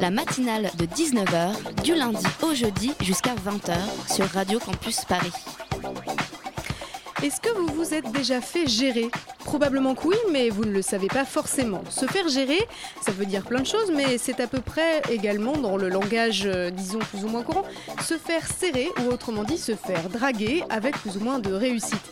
[0.00, 3.74] La matinale de 19h, du lundi au jeudi jusqu'à 20h
[4.14, 5.32] sur Radio Campus Paris.
[7.22, 9.08] Est-ce que vous vous êtes déjà fait gérer?
[9.44, 11.82] Probablement que oui, mais vous ne le savez pas forcément.
[11.88, 12.58] Se faire gérer,
[13.00, 16.42] ça veut dire plein de choses, mais c'est à peu près également dans le langage,
[16.44, 17.64] euh, disons, plus ou moins courant,
[18.02, 22.02] se faire serrer, ou autrement dit, se faire draguer avec plus ou moins de réussite.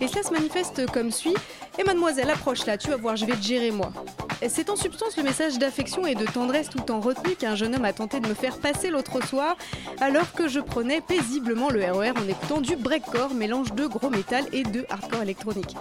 [0.00, 1.34] Et cela se manifeste comme suit.
[1.80, 3.90] Et mademoiselle, approche là, tu vas voir, je vais te gérer moi.
[4.48, 7.86] C'est en substance le message d'affection et de tendresse tout en retenue qu'un jeune homme
[7.86, 9.56] a tenté de me faire passer l'autre soir,
[9.98, 14.44] alors que je prenais paisiblement le RER en écoutant du breakcore, mélange de gros métal
[14.52, 15.74] et de hardcore électronique.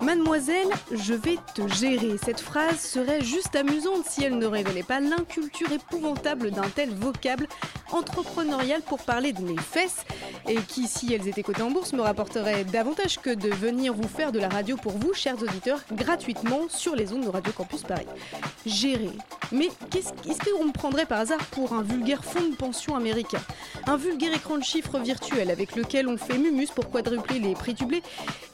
[0.00, 2.16] Mademoiselle, je vais te gérer.
[2.22, 7.48] Cette phrase serait juste amusante si elle ne révélait pas l'inculture épouvantable d'un tel vocable
[7.92, 10.04] entrepreneurial pour parler de mes fesses
[10.48, 14.08] et qui, si elles étaient cotées en bourse, me rapporterait davantage que de venir vous
[14.08, 17.82] faire de la radio pour vous, chers auditeurs, gratuitement sur les ondes de Radio Campus
[17.82, 18.06] Paris.
[18.66, 19.12] Gérer.
[19.52, 23.40] Mais qu'est-ce est-ce qu'on me prendrait par hasard pour un vulgaire fonds de pension américain?
[23.86, 27.74] Un vulgaire écran de chiffres virtuel avec lequel on fait mumus pour quadrupler les prix
[27.74, 28.02] du blé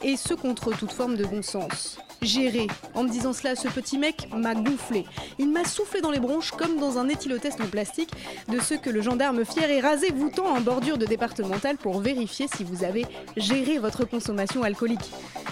[0.01, 1.97] et ce contre toute forme de bon sens.
[2.21, 2.67] Gérer.
[2.93, 5.05] En me disant cela, ce petit mec m'a gonflé.
[5.39, 8.11] Il m'a soufflé dans les bronches comme dans un éthylotest en plastique
[8.47, 11.99] de ceux que le gendarme fier et rasé vous tend en bordure de départementale pour
[11.99, 13.05] vérifier si vous avez
[13.37, 15.11] géré votre consommation alcoolique.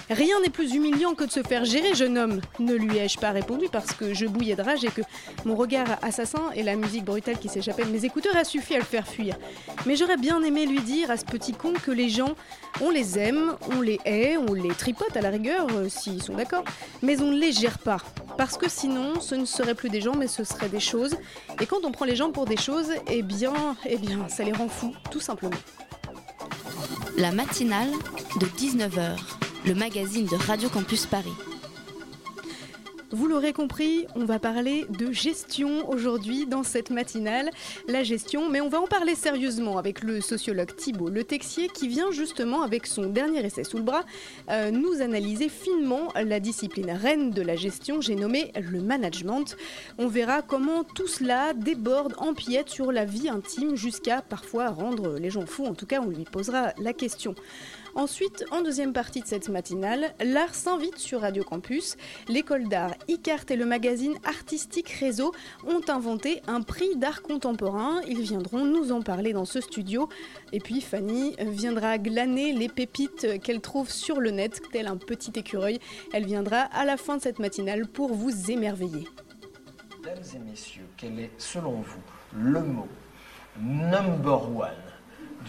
[0.09, 2.41] Rien n'est plus humiliant que de se faire gérer, jeune homme.
[2.59, 5.02] Ne lui ai-je pas répondu parce que je bouillais de rage et que
[5.45, 8.80] mon regard assassin et la musique brutale qui s'échappait de mes écouteurs a suffi à
[8.80, 9.35] le faire fuir.
[9.85, 12.33] Mais j'aurais bien aimé lui dire à ce petit con que les gens,
[12.81, 16.33] on les aime, on les hait, on les tripote à la rigueur, euh, s'ils sont
[16.33, 16.64] d'accord,
[17.03, 17.97] mais on ne les gère pas.
[18.36, 21.15] Parce que sinon, ce ne seraient plus des gens, mais ce seraient des choses.
[21.61, 24.53] Et quand on prend les gens pour des choses, eh bien, eh bien, ça les
[24.53, 25.58] rend fous, tout simplement.
[27.17, 27.91] La matinale
[28.39, 31.33] de 19h, le magazine de Radio Campus Paris.
[33.11, 37.49] Vous l'aurez compris, on va parler de gestion aujourd'hui dans cette matinale.
[37.87, 41.87] La gestion, mais on va en parler sérieusement avec le sociologue Thibault Le Texier qui
[41.87, 44.03] vient justement avec son dernier essai sous le bras
[44.52, 49.58] euh, nous analyser finement la discipline reine de la gestion, j'ai nommé le management.
[49.97, 55.31] On verra comment tout cela déborde, empiète sur la vie intime jusqu'à parfois rendre les
[55.31, 55.65] gens fous.
[55.65, 57.33] En tout cas, on lui posera la question.
[57.95, 61.98] Ensuite, en deuxième partie de cette matinale, l'art s'invite sur Radio Campus.
[62.27, 65.33] L'école d'art ICART et le magazine Artistique Réseau
[65.67, 68.02] ont inventé un prix d'art contemporain.
[68.08, 70.08] Ils viendront nous en parler dans ce studio.
[70.54, 75.32] Et puis Fanny viendra glaner les pépites qu'elle trouve sur le net, tel un petit
[75.36, 75.80] écureuil.
[76.14, 79.08] Elle viendra à la fin de cette matinale pour vous émerveiller.
[80.00, 82.02] Mesdames et messieurs, quel est, selon vous,
[82.33, 82.88] le mot
[83.60, 84.89] number one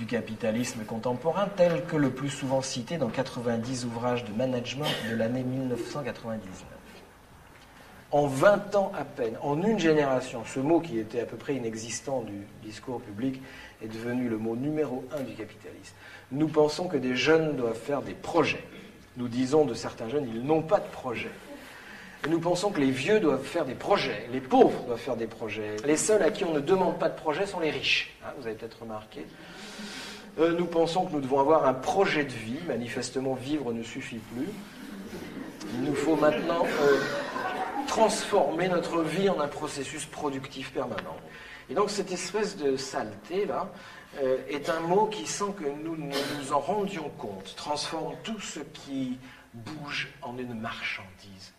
[0.00, 5.14] du capitalisme contemporain, tel que le plus souvent cité dans 90 ouvrages de management de
[5.14, 6.40] l'année 1999
[8.10, 11.56] En 20 ans à peine, en une génération, ce mot qui était à peu près
[11.56, 13.42] inexistant du discours public
[13.82, 15.94] est devenu le mot numéro un du capitalisme.
[16.32, 18.64] Nous pensons que des jeunes doivent faire des projets.
[19.18, 21.30] Nous disons de certains jeunes, ils n'ont pas de projet.
[22.28, 25.76] Nous pensons que les vieux doivent faire des projets, les pauvres doivent faire des projets.
[25.86, 28.14] Les seuls à qui on ne demande pas de projet sont les riches.
[28.22, 29.26] Hein, vous avez peut-être remarqué.
[30.38, 32.58] Euh, nous pensons que nous devons avoir un projet de vie.
[32.68, 34.48] Manifestement, vivre ne suffit plus.
[35.74, 37.00] Il nous faut maintenant euh,
[37.86, 41.16] transformer notre vie en un processus productif permanent.
[41.70, 43.70] Et donc cette espèce de saleté là
[44.20, 48.60] euh, est un mot qui, sans que nous nous en rendions compte, transforme tout ce
[48.60, 49.18] qui
[49.54, 51.52] bouge en une marchandise.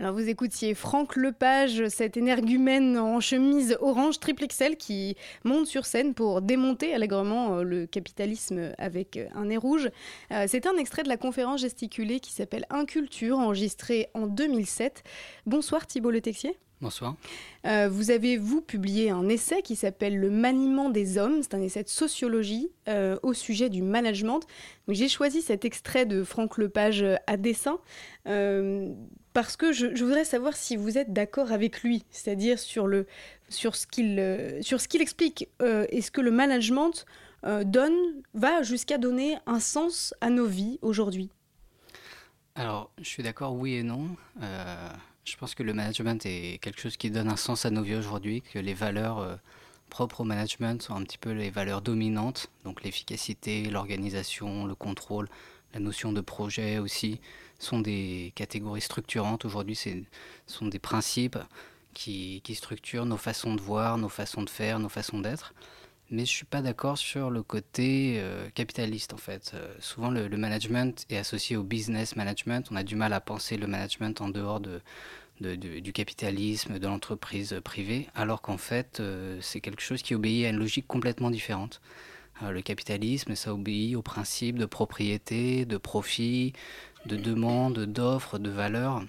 [0.00, 5.84] Alors vous écoutiez Franck Lepage, cet énergumène en chemise orange triple XL qui monte sur
[5.84, 9.90] scène pour démonter allègrement euh, le capitalisme avec euh, un nez rouge.
[10.32, 15.02] Euh, C'est un extrait de la conférence gesticulée qui s'appelle Inculture, enregistrée en 2007.
[15.44, 16.56] Bonsoir Thibault Le Texier.
[16.80, 17.14] Bonsoir.
[17.66, 21.42] Euh, vous avez, vous, publié un essai qui s'appelle Le maniement des hommes.
[21.42, 24.40] C'est un essai de sociologie euh, au sujet du management.
[24.88, 27.80] J'ai choisi cet extrait de Franck Lepage à dessin
[28.26, 28.94] euh,
[29.32, 32.88] parce que je, voudrais savoir si vous êtes d'accord avec lui, c'est-à-dire sur,
[33.48, 35.48] sur ce qu'il euh, sur explique.
[35.62, 37.06] Euh, Est-ce que le management
[37.44, 37.94] euh, donne,
[38.34, 41.30] va jusqu'à donner un sens à nos vies aujourd'hui?
[42.56, 44.08] Alors, je suis d'accord, oui et non.
[44.42, 44.88] Euh,
[45.24, 47.94] je pense que le management est quelque chose qui donne un sens à nos vies
[47.94, 49.38] aujourd'hui, que les valeurs
[49.88, 55.28] propres au management sont un petit peu les valeurs dominantes, donc l'efficacité, l'organisation, le contrôle,
[55.72, 57.20] la notion de projet aussi,
[57.60, 59.44] sont des catégories structurantes.
[59.44, 59.90] Aujourd'hui, ce
[60.46, 61.38] sont des principes
[61.94, 65.54] qui, qui, structurent nos façons de voir, nos façons de faire, nos façons d'être.
[66.10, 69.52] Mais je ne suis pas d'accord sur le côté euh, capitaliste en fait.
[69.54, 72.66] Euh, souvent le, management est associé au business management.
[72.72, 74.80] On a du mal à penser le management en dehors de,
[75.40, 80.16] de, de, du capitalisme, de l'entreprise privée, alors qu'en fait euh, c'est quelque chose qui
[80.16, 81.80] obéit à une logique complètement différente.
[82.48, 86.52] Le capitalisme, ça obéit aux principes de propriété, de profit,
[87.06, 89.02] de demande, d'offre, de valeur.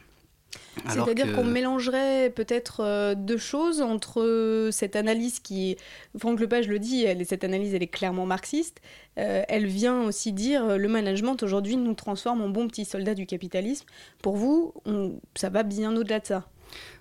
[0.88, 1.36] C'est-à-dire que...
[1.36, 5.78] qu'on mélangerait peut-être euh, deux choses entre euh, cette analyse qui,
[6.18, 8.82] Franck Lepage le dit, elle, cette analyse elle est clairement marxiste.
[9.18, 13.26] Euh, elle vient aussi dire le management aujourd'hui nous transforme en bons petits soldats du
[13.26, 13.86] capitalisme.
[14.22, 16.48] Pour vous, on, ça va bien au-delà de ça?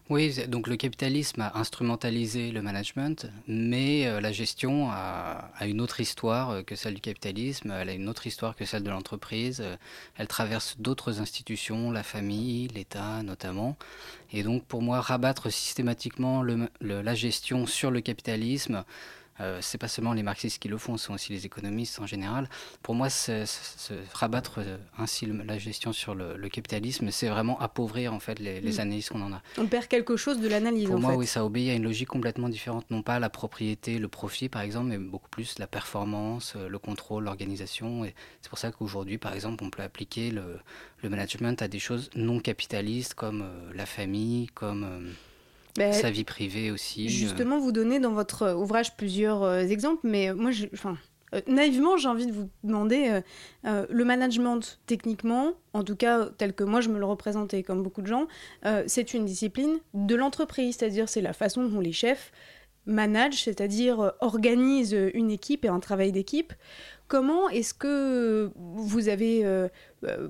[0.09, 6.01] Oui, donc le capitalisme a instrumentalisé le management, mais euh, la gestion a, une autre
[6.01, 9.63] histoire euh, que celle du capitalisme, elle a une autre histoire que celle de l'entreprise,
[10.17, 13.77] elle traverse d'autres institutions, la famille, l'État notamment,
[14.33, 16.43] et donc pour moi rabattre systématiquement
[16.81, 18.85] la gestion sur le capitalisme,
[19.41, 22.07] euh, c'est pas seulement les marxistes qui le font, ce sont aussi les économistes en
[22.07, 22.49] général.
[22.83, 23.45] Pour moi, se
[24.13, 28.61] rabattre euh, ainsi la gestion sur le, le capitalisme, c'est vraiment appauvrir en fait les,
[28.61, 28.81] les mmh.
[28.81, 29.43] analyses qu'on en a.
[29.59, 30.89] On perd quelque chose de l'analyse.
[30.89, 31.17] Pour moi, fait.
[31.17, 34.63] oui, ça obéit à une logique complètement différente, non pas la propriété, le profit par
[34.63, 38.05] exemple, mais beaucoup plus la performance, euh, le contrôle, l'organisation.
[38.05, 40.59] Et c'est pour ça qu'aujourd'hui, par exemple, on peut appliquer le,
[41.03, 45.13] le, management à des choses non capitalistes comme euh, la famille, comme euh,
[45.77, 47.09] ben, sa vie privée aussi.
[47.09, 50.97] Justement, vous donnez dans votre ouvrage plusieurs euh, exemples, mais moi, je, enfin,
[51.35, 53.21] euh, naïvement, j'ai envie de vous demander euh,
[53.67, 57.83] euh, le management techniquement, en tout cas tel que moi je me le représentais, comme
[57.83, 58.27] beaucoup de gens,
[58.67, 62.33] euh, c'est une discipline de l'entreprise, c'est-à-dire c'est la façon dont les chefs
[62.87, 66.53] managent, c'est-à-dire organisent une équipe et un travail d'équipe.
[67.11, 69.67] Comment est-ce que vous avez, euh,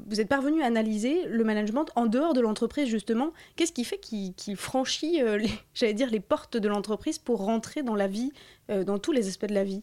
[0.07, 3.35] vous êtes parvenu à analyser le management en dehors de l'entreprise justement?
[3.55, 7.45] Qu'est-ce qui fait qu'il qu franchit, euh, les, j'allais dire, les portes de l'entreprise pour
[7.45, 8.33] rentrer dans la vie,
[8.71, 9.83] euh, dans tous les aspects de la vie?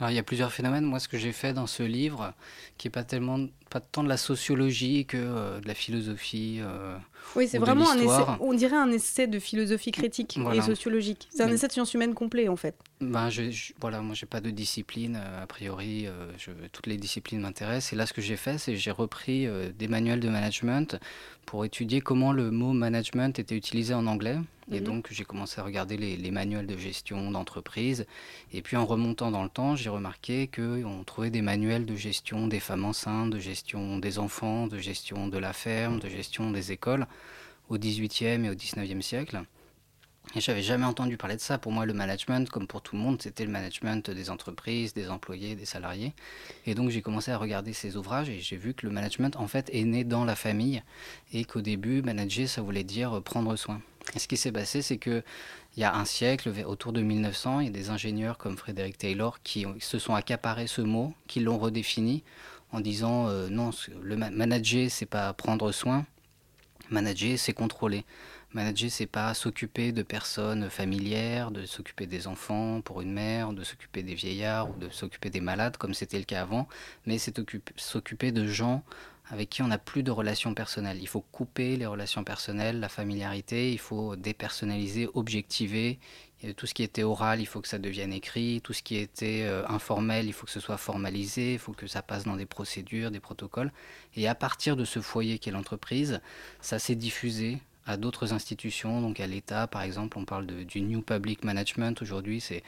[0.00, 0.84] Alors il y a plusieurs phénomènes.
[0.84, 2.34] Moi, ce que j'ai fait dans ce livre,
[2.78, 3.38] qui est pas tellement,
[3.68, 6.58] pas tant de la sociologie que euh, de la philosophie.
[6.60, 6.96] Euh,
[7.36, 8.24] oui, c'est vraiment un essai.
[8.40, 10.58] On dirait un essai de philosophie critique voilà.
[10.58, 11.28] et sociologique.
[11.30, 11.54] C'est un Mais...
[11.54, 12.74] essai de sciences humaines complet, en fait.
[13.00, 16.06] Ben, je, je, voilà, moi, j'ai pas de discipline euh, a priori.
[16.38, 17.92] je, toutes les disciplines m'intéressent.
[17.92, 19.46] Et là, ce que j'ai fait, c'est j'ai repris
[19.78, 20.98] des manuels de management
[21.46, 24.38] pour étudier comment le mot management était utilisé en anglais.
[24.70, 24.84] Et mmh.
[24.84, 28.04] donc, j'ai commencé à regarder les, les manuels de gestion d'entreprise.
[28.52, 32.48] Et puis, en remontant dans le temps, j'ai remarqué qu'on trouvait des manuels de gestion
[32.48, 33.57] des femmes enceintes, de gestion
[34.00, 37.06] des enfants, de gestion de la ferme, de gestion des écoles
[37.68, 39.42] au XVIIIe et au XIXe siècle.
[40.34, 41.56] Et j'avais jamais entendu parler de ça.
[41.56, 45.08] Pour moi, le management, comme pour tout le monde, c'était le management des entreprises, des
[45.08, 46.12] employés, des salariés.
[46.66, 49.48] Et donc, j'ai commencé à regarder ces ouvrages et j'ai vu que le management, en
[49.48, 50.82] fait, est né dans la famille
[51.32, 53.80] et qu'au début, manager, ça voulait dire prendre soin.
[54.14, 55.22] Et ce qui s'est passé, c'est que
[55.76, 58.98] il y a un siècle, autour de 1900, il y a des ingénieurs comme Frédéric
[58.98, 62.24] Taylor qui se sont accaparés ce mot, qui l'ont redéfini
[62.72, 63.70] en disant euh, non,
[64.02, 66.06] le ma manager, c'est pas prendre soin,
[66.90, 68.04] manager, c'est contrôler.
[68.54, 73.62] Manager, c'est pas s'occuper de personnes familières, de s'occuper des enfants pour une mère, de
[73.62, 76.66] s'occuper des vieillards ou de s'occuper des malades, comme c'était le cas avant,
[77.04, 77.38] mais c'est
[77.76, 78.82] s'occuper de gens
[79.30, 80.98] avec qui on n'a plus de relations personnelles.
[81.00, 85.98] Il faut couper les relations personnelles, la familiarité, il faut dépersonnaliser, objectiver.
[86.56, 88.60] Tout ce qui était oral, il faut que ça devienne écrit.
[88.62, 91.54] Tout ce qui était euh, informel, il faut que ce soit formalisé.
[91.54, 93.72] Il faut que ça passe dans des procédures, des protocoles.
[94.14, 96.20] Et à partir de ce foyer qu'est l'entreprise,
[96.60, 101.00] ça s'est diffusé à d'autres institutions, donc à l'État par exemple, on parle du New
[101.00, 102.62] Public Management aujourd'hui, c'est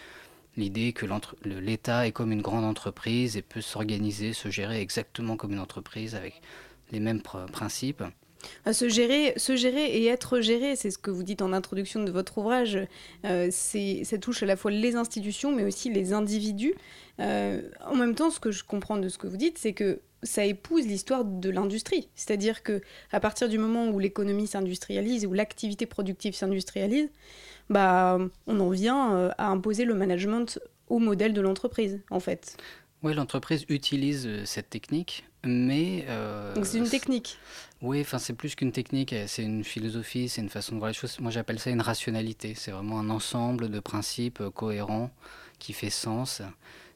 [0.57, 1.07] l'idée que
[1.45, 6.15] l'État est comme une grande entreprise et peut s'organiser, se gérer exactement comme une entreprise
[6.15, 6.41] avec
[6.91, 8.03] les mêmes pr principes.
[8.64, 12.02] À se gérer, se gérer et être géré, c'est ce que vous dites en introduction
[12.02, 12.78] de votre ouvrage.
[13.25, 16.75] Euh, ça touche à la fois les institutions, mais aussi les individus.
[17.20, 20.00] Euh, en même temps, ce que je comprends de ce que vous dites, c'est que
[20.23, 22.09] ça épouse l'histoire de l'industrie.
[22.14, 22.80] C'est-à-dire que
[23.12, 27.09] à partir du moment où l'économie s'industrialise, où l'activité productive s'industrialise,
[27.68, 32.56] bah, on en vient euh, à imposer le management au modèle de l'entreprise, en fait.
[33.02, 36.04] Oui, l'entreprise utilise euh, cette technique, mais...
[36.09, 37.38] Euh, Donc c'est une technique
[37.82, 40.94] Oui, enfin c'est plus qu'une technique, c'est une philosophie, c'est une façon de voir les
[40.94, 41.18] choses.
[41.20, 45.11] Moi j'appelle ça une rationalité, c'est vraiment un ensemble de principes cohérents
[45.59, 46.42] qui fait sens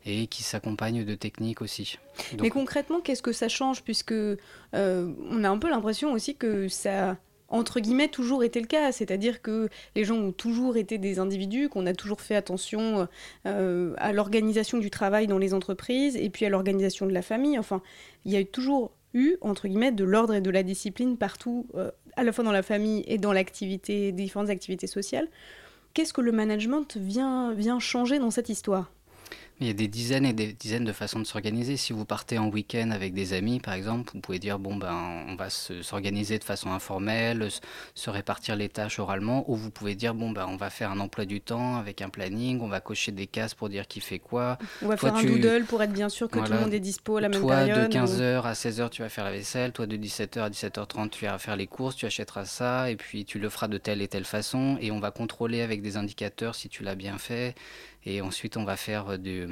[0.06, 1.98] et qui s'accompagne de techniques aussi.
[2.32, 2.42] Donc...
[2.42, 3.82] Mais concrètement, qu'est-ce que ça change?
[3.82, 4.36] Puisque euh,
[4.74, 7.16] on a un peu l'impression aussi que ça
[7.48, 11.68] entre guillemets toujours été le cas, c'est-à-dire que les gens ont toujours été des individus,
[11.68, 13.06] qu'on a toujours fait attention
[13.46, 17.58] euh, à l'organisation du travail dans les entreprises et puis à l'organisation de la famille.
[17.58, 17.82] Enfin,
[18.24, 21.90] il y a toujours eu entre guillemets de l'ordre et de la discipline partout, euh,
[22.16, 25.28] à la fois dans la famille et dans l'activité, différentes activités sociales.
[25.92, 28.90] Qu'est-ce que le management vient, vient changer dans cette histoire?
[29.60, 31.76] Il y a des dizaines et des dizaines de façons de s'organiser.
[31.76, 35.24] Si vous partez en week-end avec des amis, par exemple, vous pouvez dire bon ben
[35.28, 37.48] on va s'organiser de façon informelle,
[37.94, 40.98] se répartir les tâches oralement, ou vous pouvez dire bon ben on va faire un
[40.98, 44.18] emploi du temps avec un planning, on va cocher des cases pour dire qui fait
[44.18, 44.58] quoi.
[44.82, 47.18] On va faire un doodle pour être bien sûr que tout le monde est dispo
[47.18, 47.90] à la même période.
[47.90, 51.10] Toi de 15h à 16h tu vas faire la vaisselle, toi de 17h à 17h30
[51.10, 54.02] tu vas faire les courses, tu achèteras ça et puis tu le feras de telle
[54.02, 57.54] et telle façon et on va contrôler avec des indicateurs si tu l'as bien fait
[58.06, 59.46] et ensuite, on va faire euh, du.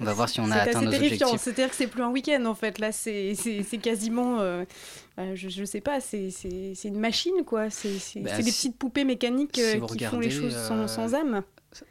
[0.00, 1.38] On va voir si on a atteint nos objectifs.
[1.38, 2.78] C'est-à-dire que c'est plus un week-end en fait.
[2.78, 3.34] Là, c'est
[3.82, 4.64] quasiment, euh,
[5.18, 6.30] euh, je, ne sais pas, c'est
[6.84, 7.70] une machine quoi.
[7.70, 11.42] C'est bah, des petites poupées mécaniques qui font les choses sans, sans âme.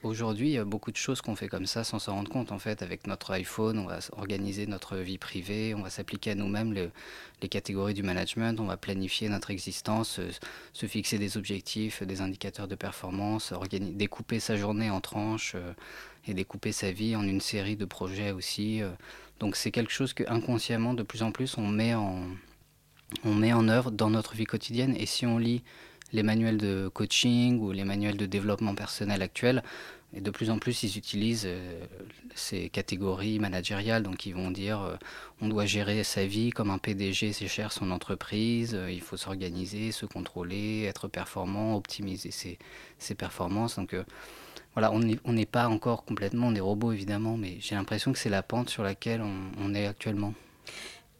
[0.03, 2.51] Aujourd'hui, il y a beaucoup de choses qu'on fait comme ça sans s'en rendre compte.
[2.51, 6.35] En fait, avec notre iPhone, on va organiser notre vie privée, on va s'appliquer à
[6.35, 6.73] nous-mêmes
[7.41, 10.19] les catégories du management, on va planifier notre existence,
[10.73, 15.73] se, fixer des objectifs, des indicateurs de performance, découper sa journée en tranches euh,
[16.27, 18.81] et découper sa vie en une série de projets aussi.
[18.81, 18.89] Euh.
[19.39, 24.09] Donc c'est quelque chose que inconsciemment, de plus en plus, on met en œuvre dans
[24.09, 24.95] notre vie quotidienne.
[24.97, 25.63] Et si on lit
[26.13, 29.63] les manuels de coaching ou les manuels de développement personnel actuels.
[30.15, 31.85] Et de plus en plus, ils utilisent euh,
[32.35, 34.03] ces catégories managériales.
[34.03, 34.95] Donc, ils vont dire euh,
[35.41, 38.75] on doit gérer sa vie comme un PDG c'est cher son entreprise.
[38.75, 43.77] Euh, il faut s'organiser, se contrôler, être performant, optimiser ses, performances.
[43.77, 43.95] Donc,
[44.75, 48.41] voilà, on n'est pas encore complètement des robots, évidemment, mais j'ai l'impression que c'est la
[48.41, 50.33] pente sur laquelle on est actuellement.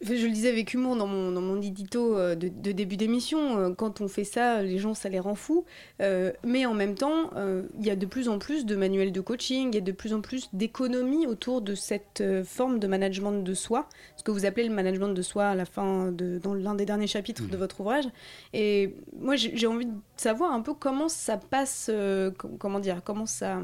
[0.04, 3.70] Je le disais avec humour dans mon, dans mon édito euh, de, début d'émission, euh,
[3.70, 5.64] quand on fait ça, les gens, ça les rend fous.
[6.02, 7.30] Euh, mais en même temps,
[7.78, 9.92] il y a de plus en plus de manuels de coaching, il y a de
[9.92, 14.44] plus en plus d'économies autour de cette forme de management de soi, ce que vous
[14.44, 17.56] appelez le management de soi à la fin, de, dans l'un des derniers chapitres de
[17.56, 17.58] mmh.
[17.58, 18.04] votre ouvrage.
[18.52, 21.90] Et moi, j'ai envie de savoir un peu comment ça passe,
[22.58, 23.62] comment dire, comment ça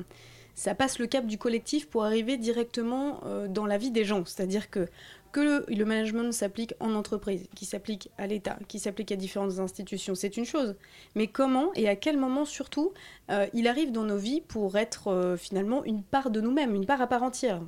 [0.57, 4.23] ça passe le cap du collectif pour arriver directement dans la vie des gens.
[4.27, 4.89] C'est-à-dire que
[5.33, 10.15] que le, management s'applique en entreprise, qui s'applique à l'État, qui s'applique à différentes institutions,
[10.15, 10.75] c'est une chose.
[11.15, 12.93] Mais comment et à quel moment surtout
[13.31, 16.87] euh, il arrive dans nos vies pour être euh, finalement une part de nous-mêmes, une
[16.87, 17.61] part à part entière?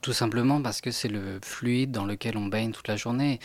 [0.00, 3.40] Tout simplement parce que c'est le fluide dans lequel on baigne toute la journée.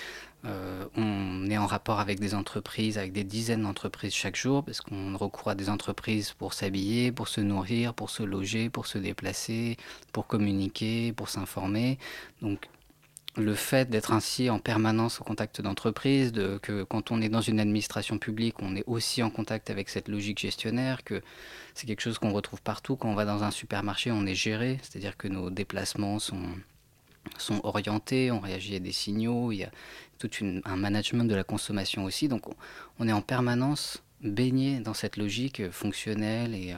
[0.45, 4.81] Euh, on est en rapport avec des entreprises, avec des dizaines d'entreprises chaque jour, parce
[4.81, 8.99] qu'on recourt à des entreprises pour s'habiller, pour se nourrir, pour se loger, pour se
[8.99, 9.77] déplacer,
[10.13, 11.97] pour communiquer, pour s'informer.
[12.43, 12.69] Donc
[13.37, 17.59] le fait d'être ainsi en permanence au contact d'entreprises, que quand on est dans une
[17.59, 21.21] administration publique, on est aussi en contact avec cette logique gestionnaire, que
[21.75, 22.95] c'est quelque chose qu'on retrouve partout.
[22.95, 26.43] Quand on va dans un supermarché, on est géré, c'est-à-dire que nos déplacements sont,
[27.37, 29.71] sont orientés, on réagit à des signaux, il y a
[30.17, 30.29] tout
[30.65, 32.27] un management de la consommation aussi.
[32.27, 32.43] Donc
[32.99, 36.77] on est en permanence baigner dans cette logique fonctionnelle et, euh,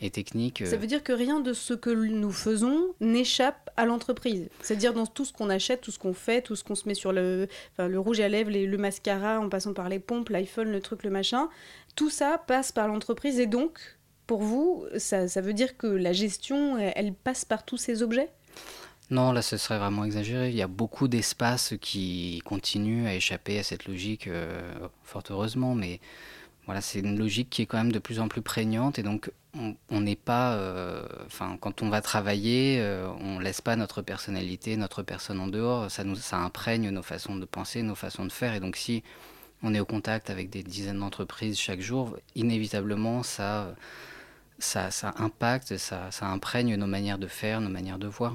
[0.00, 0.64] et, technique.
[0.66, 4.48] Ça veut dire que rien de ce que nous faisons n'échappe à l'entreprise.
[4.62, 6.94] C'est-à-dire dans tout ce qu'on achète, tout ce qu'on fait, tout ce qu'on se met
[6.94, 10.80] sur le, le rouge à lèvres, le mascara, en passant par les pompes, l'iPhone, le
[10.80, 11.48] truc, le machin,
[11.96, 13.78] tout ça passe par l'entreprise et donc,
[14.26, 18.30] pour vous, ça, ça veut dire que la gestion, elle passe par tous ces objets?
[19.10, 20.50] Non, là ce serait vraiment exagéré.
[20.50, 25.74] Il y a beaucoup d'espaces qui continuent à échapper à cette logique, euh, fort heureusement,
[25.74, 26.00] mais
[26.66, 29.30] voilà, c'est une logique qui est quand même de plus en plus prégnante et donc
[29.90, 34.76] on n'est pas, euh, enfin, quand on va travailler, euh, on laisse pas notre personnalité,
[34.76, 35.90] notre personne en dehors.
[35.90, 38.54] Ça nous, ça imprègne nos façons de penser, nos façons de faire.
[38.54, 39.02] Et donc, si
[39.62, 43.74] on est au contact avec des dizaines d'entreprises chaque jour, inévitablement, ça,
[44.58, 48.34] ça, ça impacte, ça, ça imprègne nos manières de faire, nos manières de voir.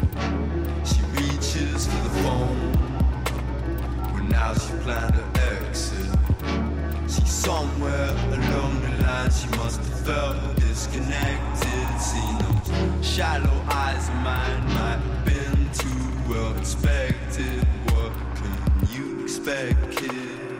[1.61, 2.71] Reaches for the phone,
[4.13, 6.07] but now she planned to exit.
[7.03, 12.01] She's somewhere along the line, she must have felt disconnected.
[12.01, 17.63] Seen those shallow eyes of mine might have been too well expected.
[17.93, 20.50] What can you expect, kid?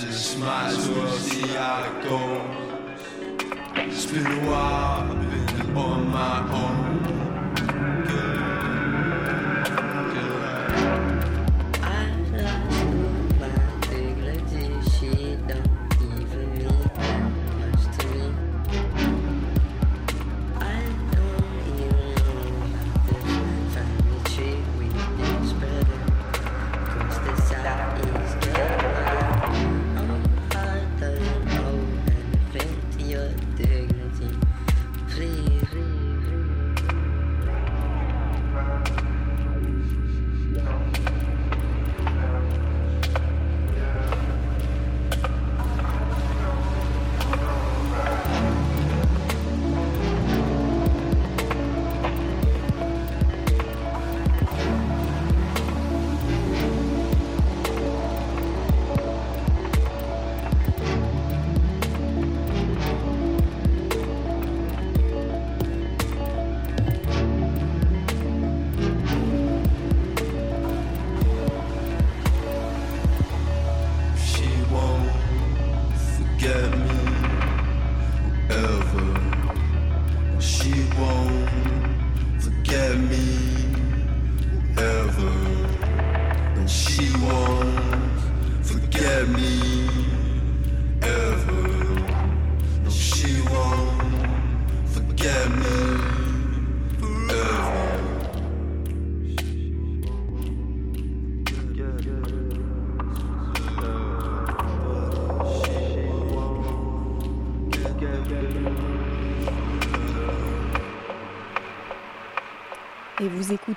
[0.00, 2.64] Just might as well see how it goes.
[3.76, 6.93] It's been a while, I've been on my own.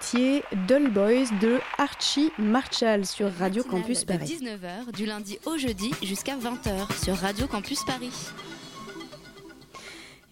[0.02, 4.38] Écoutiez Dull Boys de Archie Marshall sur Radio Campus de Paris.
[4.40, 8.12] 19h du lundi au jeudi jusqu'à 20h sur Radio Campus Paris.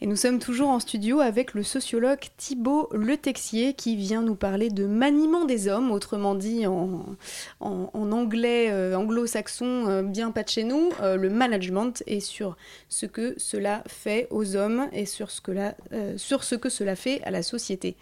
[0.01, 4.35] Et nous sommes toujours en studio avec le sociologue Thibault Le Texier qui vient nous
[4.35, 7.15] parler de maniement des hommes, autrement dit en,
[7.61, 12.19] en- en anglais euh, anglo-saxon euh, bien pas de chez nous, euh, le management et
[12.19, 12.57] sur
[12.89, 15.75] ce que cela fait aux hommes et sur ce que, la-
[16.17, 17.95] sur ce que cela fait à la société.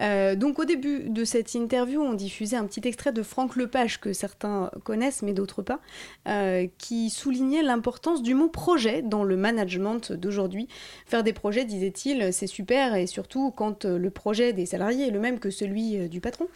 [0.00, 4.00] Euh, donc au début de cette interview, on diffusait un petit extrait de Franck Lepage
[4.00, 5.80] que certains connaissent mais d'autres pas,
[6.28, 10.68] euh, qui soulignait l'importance du mot projet dans le management d'aujourd'hui.
[11.06, 15.10] Faire des projets, disait-il, c'est super, et surtout quand euh, le projet des salariés est
[15.10, 16.48] le même que celui du patron.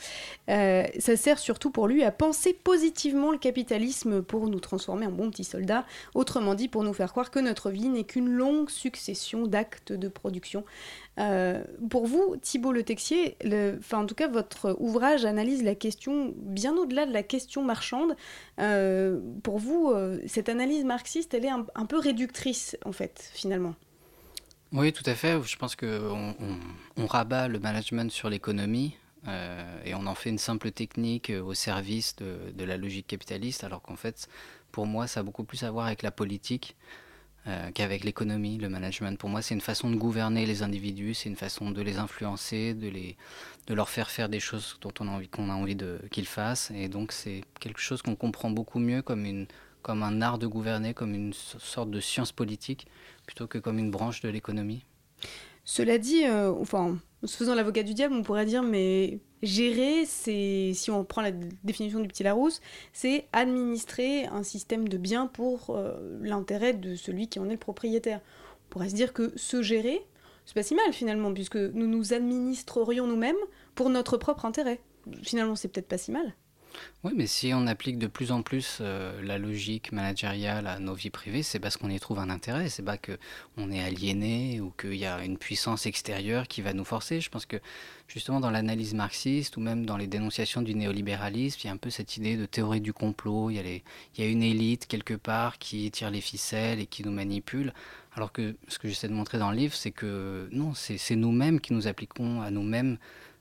[0.49, 5.31] Ça sert surtout pour lui à penser positivement le capitalisme pour nous transformer en bons
[5.31, 9.47] petits soldats, autrement dit pour nous faire croire que notre vie n'est qu'une longue succession
[9.47, 10.65] d'actes de production.
[11.19, 16.33] Euh, pour vous, Thibault Le Texier, le- en tout cas, votre ouvrage analyse la question
[16.37, 18.15] bien au-delà de la question marchande.
[18.61, 23.75] Euh, pour vous, euh, cette analyse marxiste, elle est un, peu réductrice, en fait, finalement.
[24.73, 25.41] Oui, tout à fait.
[25.43, 25.87] Je pense qu'on
[26.41, 26.59] on,
[26.97, 28.97] on rabat le management sur l'économie
[29.85, 33.97] et on en fait une simple technique au service de la logique capitaliste, alors qu'en
[33.97, 34.27] fait,
[34.73, 36.77] pour moi, ça a beaucoup plus à voir avec la politique
[37.47, 39.19] euh, qu'avec l'économie, le management.
[39.19, 42.75] Pour moi, c'est une façon de gouverner les individus, c'est une façon de les influencer,
[42.75, 43.17] de, les,
[43.67, 45.77] de leur faire faire des choses dont on a envie, qu'on a envie
[46.11, 46.71] qu'ils fassent.
[46.75, 49.47] Et donc, c'est quelque chose qu'on comprend beaucoup mieux comme, une,
[49.83, 52.87] comme un art de gouverner, comme une so- sorte de science politique,
[53.27, 54.85] plutôt que comme une branche de l'économie.
[55.65, 60.05] Cela dit, euh, enfin, en se faisant l'avocat du diable, on pourrait dire, mais gérer,
[60.07, 61.33] c'est, si on prend la
[61.65, 62.61] définition du petit Larousse,
[62.93, 67.59] c'est administrer un système de biens pour euh, l'intérêt de celui qui en est le
[67.59, 68.21] propriétaire.
[68.67, 70.07] On pourrait se dire que se gérer,
[70.45, 73.37] c'est pas si mal finalement, puisque nous nous administrerions nous-mêmes
[73.75, 74.81] pour notre propre intérêt.
[75.23, 76.35] Finalement, c'est peut-être pas si mal.
[77.05, 80.95] Oui, mais si on applique de plus en plus euh, la logique managériale à nos
[80.95, 82.69] vies privées, c'est parce qu'on y trouve un intérêt.
[82.69, 83.19] C'est pas que
[83.57, 87.21] on est aliéné ou qu'il y a une puissance extérieure qui va nous forcer.
[87.21, 87.57] Je pense que
[88.09, 91.77] justement dans l'analyse marxiste ou même dans les dénonciations du néolibéralisme, il y a un
[91.77, 93.51] peu cette idée de théorie du complot.
[93.51, 93.85] Il y a, les-
[94.17, 97.73] il y a une élite quelque part qui tire les ficelles et qui nous manipule.
[98.15, 101.15] Alors que ce que j'essaie de montrer dans le livre, c'est que non, c'est c'est
[101.17, 102.99] nous-mêmes qui nous appliquons à nous-mêmes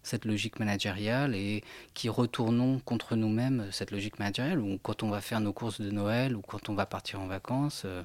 [0.07, 5.21] cette logique managériale et qui retournons contre nous-mêmes cette logique managériale, ou quand on va
[5.21, 8.03] faire nos courses de Noël, ou quand on va partir en vacances, euh,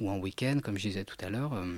[0.00, 1.76] ou en week-end, comme je disais tout à l'heure, euh,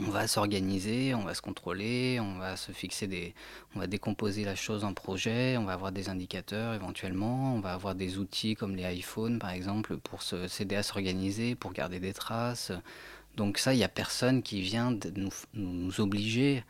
[0.00, 3.34] on va s'organiser, on va se contrôler, on va se fixer des,
[3.74, 7.72] on va décomposer la chose en projet, on va avoir des indicateurs éventuellement, on va
[7.72, 12.12] avoir des outils comme les iPhones par exemple pour s'aider à s'organiser, pour garder des
[12.12, 12.72] traces.
[13.36, 16.64] Donc ça, il n'y a personne qui vient de nous, nous obliger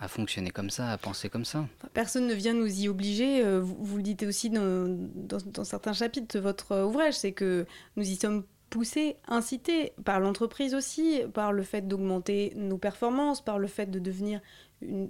[0.00, 1.66] à fonctionner comme ça, à penser comme ça.
[1.92, 3.44] Personne ne vient nous y obliger.
[3.44, 8.08] euh, Vous, le dites aussi dans, dans- certains chapitres de votre ouvrage, c'est que nous
[8.08, 13.66] y sommes poussés, incités par l'entreprise aussi, par le fait d'augmenter nos performances, par le
[13.66, 14.40] fait de devenir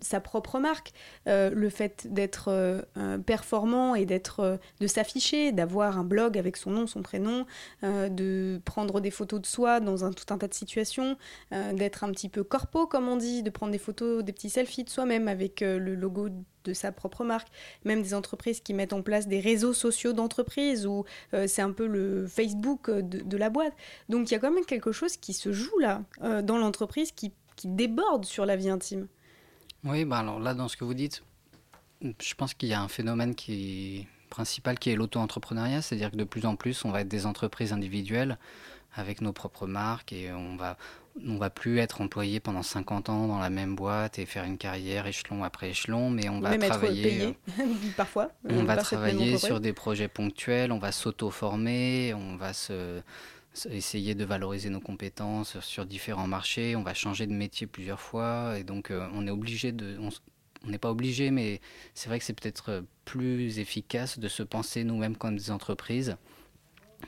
[0.01, 0.93] sa propre marque,
[1.27, 6.57] euh, le fait d'être euh, performant et d'être, euh, de s'afficher, d'avoir un blog avec
[6.57, 7.47] son nom, son prénom,
[7.83, 11.17] de prendre des photos de soi dans un, tout un tas de situations,
[11.51, 14.85] d'être un petit peu corpo comme on dit, de prendre des photos, des petits selfies
[14.85, 16.29] de soi-même avec le logo
[16.65, 17.49] de sa propre marque,
[17.85, 21.05] même des entreprises qui mettent en place des réseaux sociaux d'entreprise où
[21.47, 23.75] c'est un peu le Facebook de, la boîte.
[24.09, 26.03] Donc il y a quand même quelque chose qui se joue là
[26.43, 27.33] dans l'entreprise qui
[27.65, 29.09] déborde sur la vie intime.
[29.85, 31.23] Oui, bah alors là, dans ce que vous dites,
[32.03, 36.25] je pense qu'il y a un phénomène qui principal qui est l'auto-entrepreneuriat, c'est-à-dire que de
[36.25, 38.38] plus en plus, on va être des entreprises individuelles
[38.95, 40.77] avec nos propres marques et on va
[41.27, 44.57] on va plus être employé pendant 50 ans dans la même boîte et faire une
[44.59, 47.38] carrière échelon après échelon, mais on va même être travailler payé
[47.97, 48.31] parfois.
[48.49, 53.01] on va travailler sur des projets ponctuels, on va s'auto-former, on va se-
[53.66, 58.59] essayer de valoriser nos compétences sur, différents marchés, on va changer de métier plusieurs fois
[58.59, 59.99] et donc euh, on est obligé de
[60.64, 61.61] on n'est pas obligé mais
[61.94, 66.16] c'est vrai que c'est peut-être euh, plus efficace de se penser nous-mêmes comme des entreprises.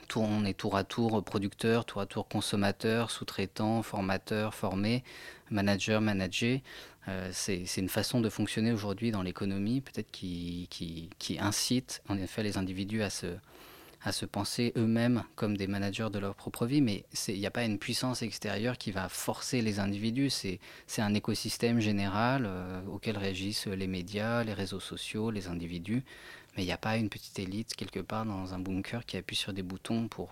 [0.07, 5.03] Tout- on est tour à tour producteur, tour à tour consommateur, sous-traitant, formateur, formé,
[5.49, 6.59] manager, manager.
[7.07, 12.43] Euh, c'est une façon de fonctionner aujourd'hui dans l'économie, peut-être qui, qui incite en effet
[12.43, 13.27] les individus à se,
[14.03, 17.51] à se penser eux-mêmes comme des managers de leur propre vie, mais il n'y a
[17.51, 23.17] pas une puissance extérieure qui va forcer les individus, c'est un écosystème général euh, auquel
[23.17, 26.03] réagissent les médias, les réseaux sociaux, les individus,
[26.55, 29.35] mais il n'y a pas une petite élite quelque part dans un bunker qui appuie
[29.35, 30.31] sur des boutons pour,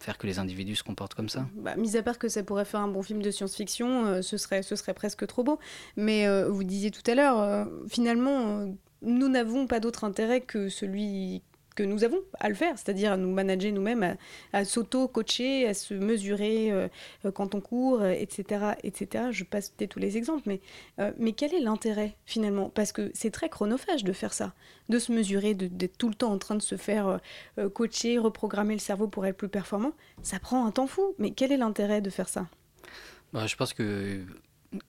[0.00, 1.46] faire que les individus se comportent comme ça?
[1.54, 4.36] Bah, mis à part que ça pourrait faire un bon film de science-fiction, euh, ce,
[4.36, 5.60] serait, presque trop beau.
[5.96, 8.66] Mais euh, vous disiez tout à l'heure, finalement,
[9.02, 13.16] nous n'avons pas d'autre intérêt que celui que nous avons à le faire, c'est-à-dire à
[13.16, 14.16] nous manager nous-mêmes,
[14.52, 16.88] à, s'auto-coacher, à se mesurer euh,
[17.24, 19.26] euh, quand on court, euh, etc., etc.
[19.30, 20.60] Je passe peut-être tous les exemples, mais,
[21.18, 22.70] mais quel est l'intérêt finalement?
[22.70, 24.52] Parce que c'est très chronophage de faire ça,
[24.88, 27.20] de se mesurer, d'être tout le temps en train de se faire
[27.74, 29.92] coacher, reprogrammer le cerveau pour être plus performant.
[30.22, 32.46] Ça prend un temps fou, mais quel est l'intérêt de faire ça?
[33.32, 34.24] Bah, je pense que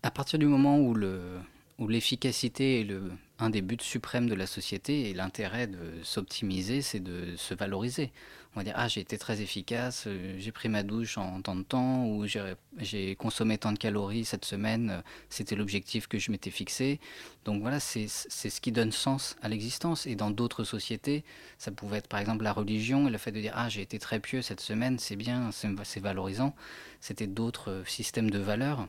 [0.02, 1.40] à partir du moment où le
[1.80, 3.12] où l'efficacité est le,
[3.44, 8.12] un des buts suprêmes de la société et l'intérêt de s'optimiser, c'est de se valoriser.
[8.56, 11.56] On va dire ah j'ai été très efficace, euh, j'ai pris ma douche en tant
[11.56, 16.32] de temps ou j'ai consommé tant de calories cette semaine, euh, c'était l'objectif que je
[16.32, 17.00] m'étais fixé.
[17.46, 20.06] Donc voilà, c'est ce qui donne sens à l'existence.
[20.06, 21.24] Et dans d'autres sociétés,
[21.58, 24.00] ça pouvait être par exemple la religion et le fait de dire ah j'ai été
[24.00, 26.56] très pieux cette semaine, c'est bien, c'est c'est valorisant.
[27.02, 28.88] C'était d'autres euh, systèmes de valeurs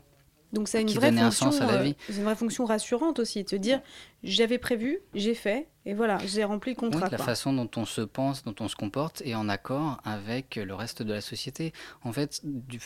[0.53, 1.95] Donc ça a une qui vraie un fonction, sens à la euh, vie.
[2.09, 3.81] une vraie fonction rassurante aussi, de se dire
[4.23, 7.09] j'avais prévu, j'ai fait, et voilà, j'ai rempli le Oui, contrat.
[7.09, 7.25] la quoi.
[7.25, 11.03] façon dont on se pense, dont on se comporte est en accord avec le reste
[11.03, 11.73] de la société.
[12.03, 12.79] En fait, du-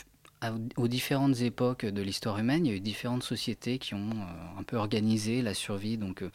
[0.78, 4.58] aux différentes époques de l'histoire humaine, il y a eu différentes sociétés qui ont euh,
[4.58, 5.98] un peu organisé la survie.
[5.98, 6.30] Donc, euh,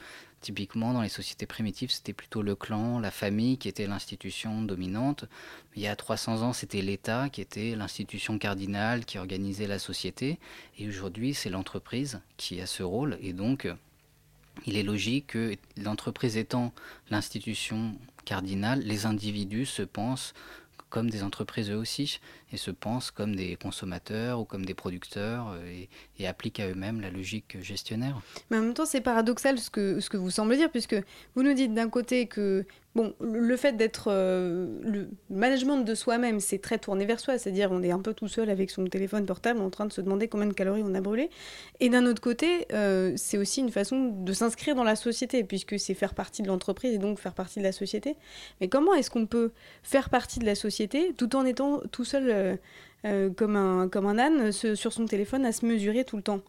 [0.46, 5.26] typiquement, dans les sociétés primitives, c'était plutôt le clan, la famille qui était l'institution dominante.
[5.76, 10.38] Il y a 300 ans, c'était l'État qui était l'institution cardinale qui organisait la société.
[10.78, 13.18] Et aujourd'hui, c'est l'entreprise qui a ce rôle.
[13.22, 13.68] Et donc,
[14.68, 16.74] il est logique que l'entreprise étant
[17.10, 20.36] l'institution cardinale, les individus se pensent
[20.92, 22.20] comme des entreprises eux aussi
[22.58, 25.86] se pensent comme des consommateurs ou comme des producteurs euh,
[26.20, 28.20] et, appliquent à eux-mêmes la logique gestionnaire.
[28.50, 30.96] Mais en même temps, c'est paradoxal ce que, ce que vous semblez dire, puisque
[31.36, 32.66] vous nous dites d'un côté que
[32.96, 37.70] bon, le fait d'être euh, le management de soi-même, c'est très tourné vers soi, c'est-à-dire
[37.72, 40.28] on est un peu tout seul avec son téléphone portable en train de se demander
[40.28, 41.30] combien de calories on a brûlé.
[41.82, 45.78] Et d'un autre côté, euh, c'est aussi une façon de s'inscrire dans la société, puisque
[45.78, 48.16] c'est faire partie de l'entreprise et donc faire partie de la société.
[48.62, 49.52] Mais comment est-ce qu'on peut
[49.84, 52.30] faire partie de la société tout en étant tout seul
[53.38, 56.40] comme, un, comme un âne se- sur son téléphone à se mesurer tout le temps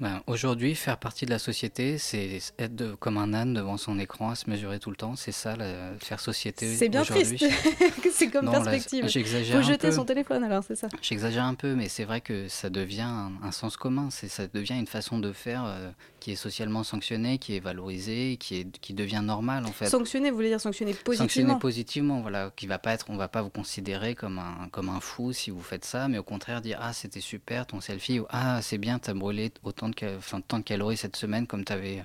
[0.00, 3.98] Ben, Aujourd'hui, faire partie de la société, c'est être de- comme un âne devant son
[3.98, 5.14] écran à se mesurer tout le temps.
[5.14, 6.74] C'est ça, la- faire société.
[6.74, 7.44] C'est bien triste,
[8.12, 9.06] c'est comme Non, perspective.
[9.08, 9.92] J'exagère Faut jeter peu.
[9.94, 10.88] son téléphone alors, c'est ça.
[11.02, 14.08] J'exagère un peu, mais c'est vrai que ça devient un, un sens commun.
[14.10, 18.56] Ça devient une façon de faire euh, qui est socialement sanctionnée, qui est valorisée, qui,
[18.56, 19.86] est, qui devient normale en fait.
[19.86, 23.42] Sanctionner, vous voulez dire Sanctionner positivement positivement, voilà, qui va pas être, on va pas
[23.42, 26.78] vous considérer comme un, comme un fou si vous faites ça, mais au contraire dire
[26.80, 30.58] ah c'était super ton selfie ou ah c'est bien t'as brûlé autant de, enfin, tant
[30.58, 32.04] de calories cette semaine comme t'avais,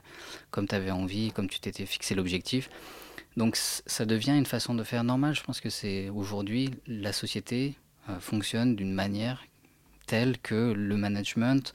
[0.50, 2.70] comme t'avais envie, comme tu t'étais fixé l'objectif.
[3.38, 5.36] Donc ça devient une façon de faire normale.
[5.36, 7.76] Je pense que c'est aujourd'hui la société
[8.10, 9.44] euh, fonctionne d'une manière
[10.08, 11.74] telle que le management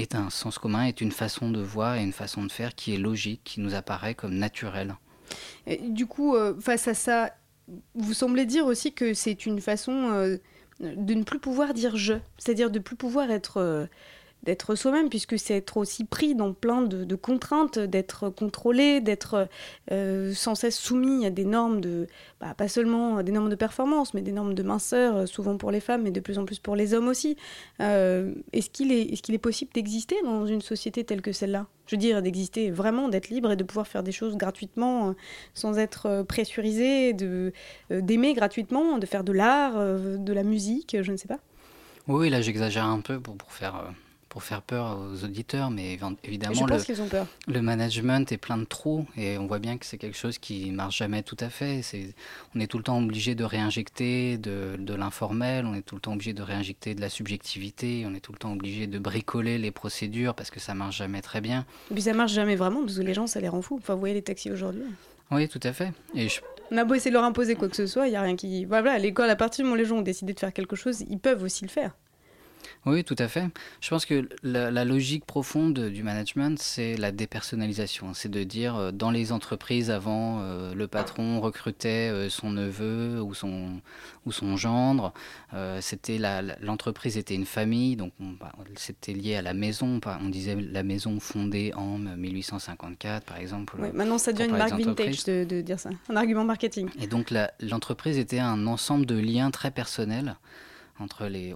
[0.00, 2.94] est un sens commun, est une façon de voir et une façon de faire qui
[2.94, 4.94] est logique, qui nous apparaît comme naturelle.
[5.88, 7.34] Du coup, euh, face à ça,
[7.94, 10.38] vous semblez dire aussi que c'est une façon euh,
[10.80, 13.86] de ne plus pouvoir dire je, c'est-à-dire de plus pouvoir être, euh,
[14.42, 19.48] d'être soi-même, puisque c'est être aussi pris dans plein de, contraintes, d'être contrôlé, d'être
[19.90, 22.06] euh, sans cesse soumis à des normes de,
[22.40, 25.70] bah, pas seulement des normes de performance, mais des normes de minceur, euh, souvent pour
[25.70, 27.36] les femmes, mais de plus en plus pour les hommes aussi.
[27.80, 31.66] Euh, est-ce qu'il est, possible d'exister dans une société telle que celle-là?
[31.86, 35.14] Je veux dire, d'exister vraiment, d'être libre et de pouvoir faire des choses gratuitement,
[35.54, 37.14] sans être pressurisé,
[37.90, 41.40] d'aimer gratuitement, de faire de l'art, de la musique, je ne sais pas.
[42.06, 43.92] Oui, là j'exagère un peu pour, faire,
[44.30, 47.26] pour faire peur aux auditeurs, mais évidemment le, ont peur.
[47.48, 50.70] le management est plein de trous et on voit bien que c'est quelque chose qui
[50.70, 51.82] marche jamais tout à fait.
[52.54, 56.00] On est tout le temps obligé de réinjecter de, de l'informel, on est tout le
[56.00, 59.58] temps obligé de réinjecter de la subjectivité, on est tout le temps obligé de bricoler
[59.58, 61.66] les procédures parce que ça marche jamais très bien.
[61.90, 63.78] Et puis ça marche jamais vraiment, parce que les gens, ça les rend fous.
[63.82, 64.84] Enfin, vous voyez les taxis aujourd'hui.
[65.32, 65.92] Oui, tout à fait.
[66.14, 66.40] Et je,
[66.70, 68.36] On a beau essayer de leur imposer quoi que ce soit, il y a rien
[68.36, 68.64] qui...
[68.64, 71.04] Voilà, l'école, à partir du moment où les gens ont décidé de faire quelque chose,
[71.08, 71.96] ils peuvent aussi le faire.
[72.86, 73.44] Oui, tout à fait.
[73.82, 78.14] Je pense que la, la logique profonde du management, c'est la dépersonnalisation.
[78.14, 83.20] C'est de dire, euh, dans les entreprises avant, euh, le patron recrutait euh, son neveu
[83.20, 83.80] ou son,
[84.24, 85.12] ou son gendre.
[85.52, 86.18] Euh, c'était
[86.62, 90.00] L'entreprise était une famille, donc on- bah, c'était lié à la maison.
[90.22, 93.78] On disait la maison fondée en 1854, par exemple.
[93.78, 95.90] Ouais, maintenant, ça devient une marque vintage de, de dire ça.
[96.08, 96.88] Un argument marketing.
[97.00, 100.36] Et donc l'entreprise était un ensemble de liens très personnels.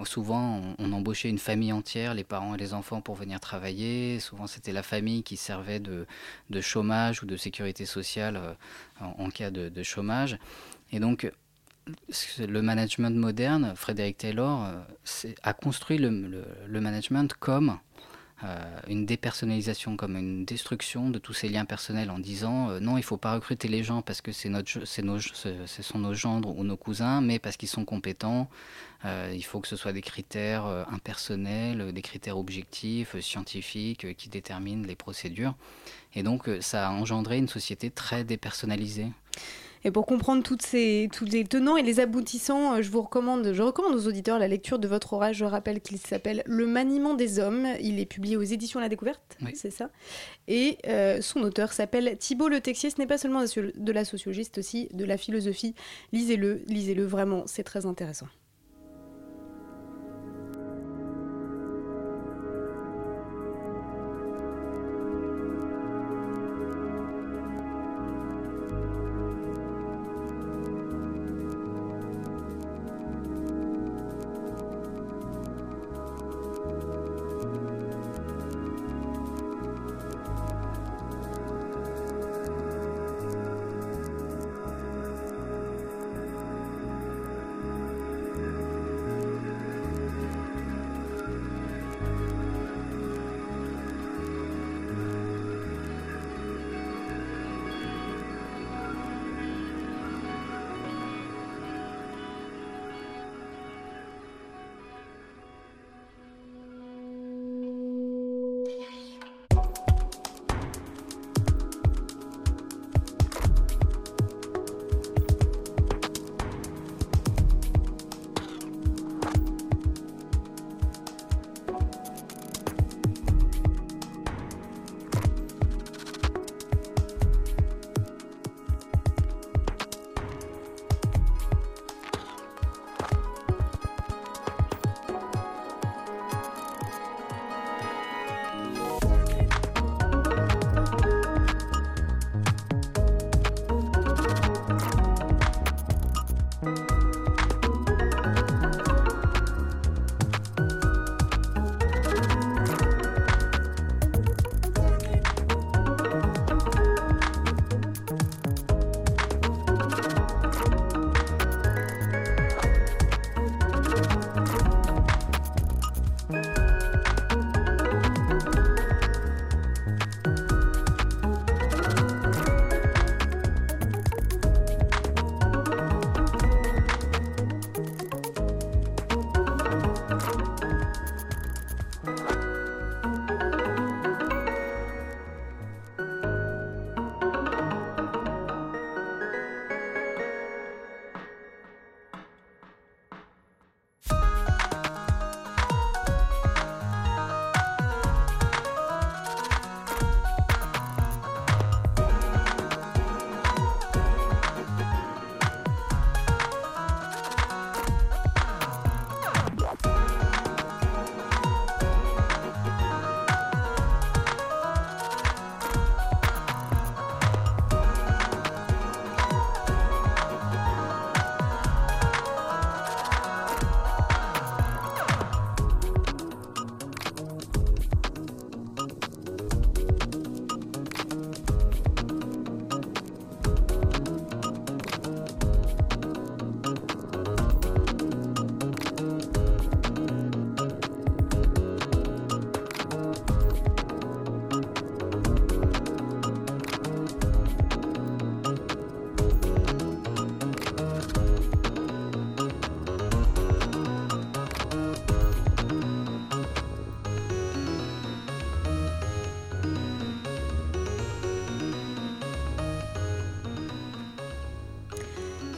[0.04, 4.20] Souvent, on, embauchait une famille entière, les parents et les enfants, pour venir travailler.
[4.20, 6.06] Souvent, c'était la famille qui servait de,
[6.50, 8.54] de chômage ou de sécurité sociale euh,
[9.00, 10.38] en, cas de, chômage.
[10.92, 11.30] Et donc,
[12.38, 17.78] le management moderne, Frédéric Taylor, euh, a construit le, le- management comme
[18.88, 23.00] une dépersonnalisation, comme une destruction de tous ces liens personnels en disant euh, non, il
[23.00, 26.64] ne faut pas recruter les gens parce que c'est notre, ce sont nos gendres ou
[26.64, 28.48] nos cousins, mais parce qu'ils sont compétents.
[29.04, 33.20] Euh, il faut que ce soit des critères euh, impersonnels, euh, des critères objectifs, euh,
[33.20, 35.54] scientifiques, euh, qui déterminent les procédures.
[36.14, 39.08] Et donc, euh, ça a engendré une société très dépersonnalisée.
[39.86, 43.52] Et pour comprendre toutes ces, tous les tenants et les aboutissants, euh, je vous recommande,
[43.52, 45.36] je recommande aux auditeurs la lecture de votre orage.
[45.36, 47.66] Je rappelle qu'il s'appelle Le maniement des hommes.
[47.80, 49.52] Il est publié aux éditions La Découverte, Oui.
[49.54, 49.90] c'est ça.
[50.48, 52.88] Et euh, son auteur s'appelle Thibault Le Texier.
[52.88, 55.74] Ce n'est pas seulement de la sociologie, c'est aussi de la philosophie.
[56.12, 58.26] Lisez-le, lisez-le vraiment, c'est très intéressant.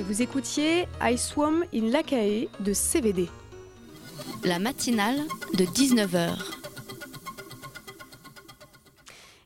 [0.07, 3.29] Vous écoutiez I Swam in Lakae de CVD.
[4.45, 5.19] La matinale
[5.55, 6.31] de 19h.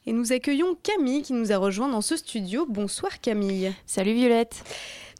[0.04, 2.66] Et nous accueillons Camille qui nous a rejoint dans ce studio.
[2.68, 3.72] Bonsoir Camille.
[3.86, 4.62] Salut Violette.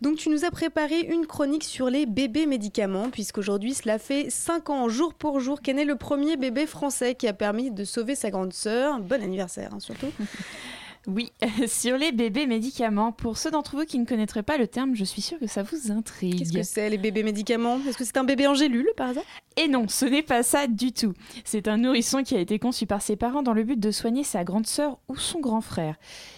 [0.03, 4.69] Donc tu nous as préparé une chronique sur les bébés médicaments, puisqu'aujourd'hui cela fait 5
[4.69, 8.15] ans jour pour jour qu'est né le premier bébé français qui a permis de sauver
[8.15, 9.01] sa grande sœur.
[9.01, 10.13] Bon anniversaire hein, surtout.
[11.07, 11.33] Oui,
[11.67, 13.13] sur les bébés médicaments.
[13.13, 15.63] Pour ceux d'entre vous qui ne connaîtraient pas le terme, je suis sûre que ça
[15.63, 16.39] vous intrigue.
[16.39, 17.79] Qu'est-ce que c'est les bébés médicaments?
[17.89, 19.25] Est-ce que c'est un bébé en gélule par hasard?
[19.57, 21.15] Et non, ce n'est pas ça du tout.
[21.45, 24.25] C'est un nourrisson qui a été conçu par ses parents dans le but de soigner
[24.25, 25.97] sa grande sœur ou son grand frère.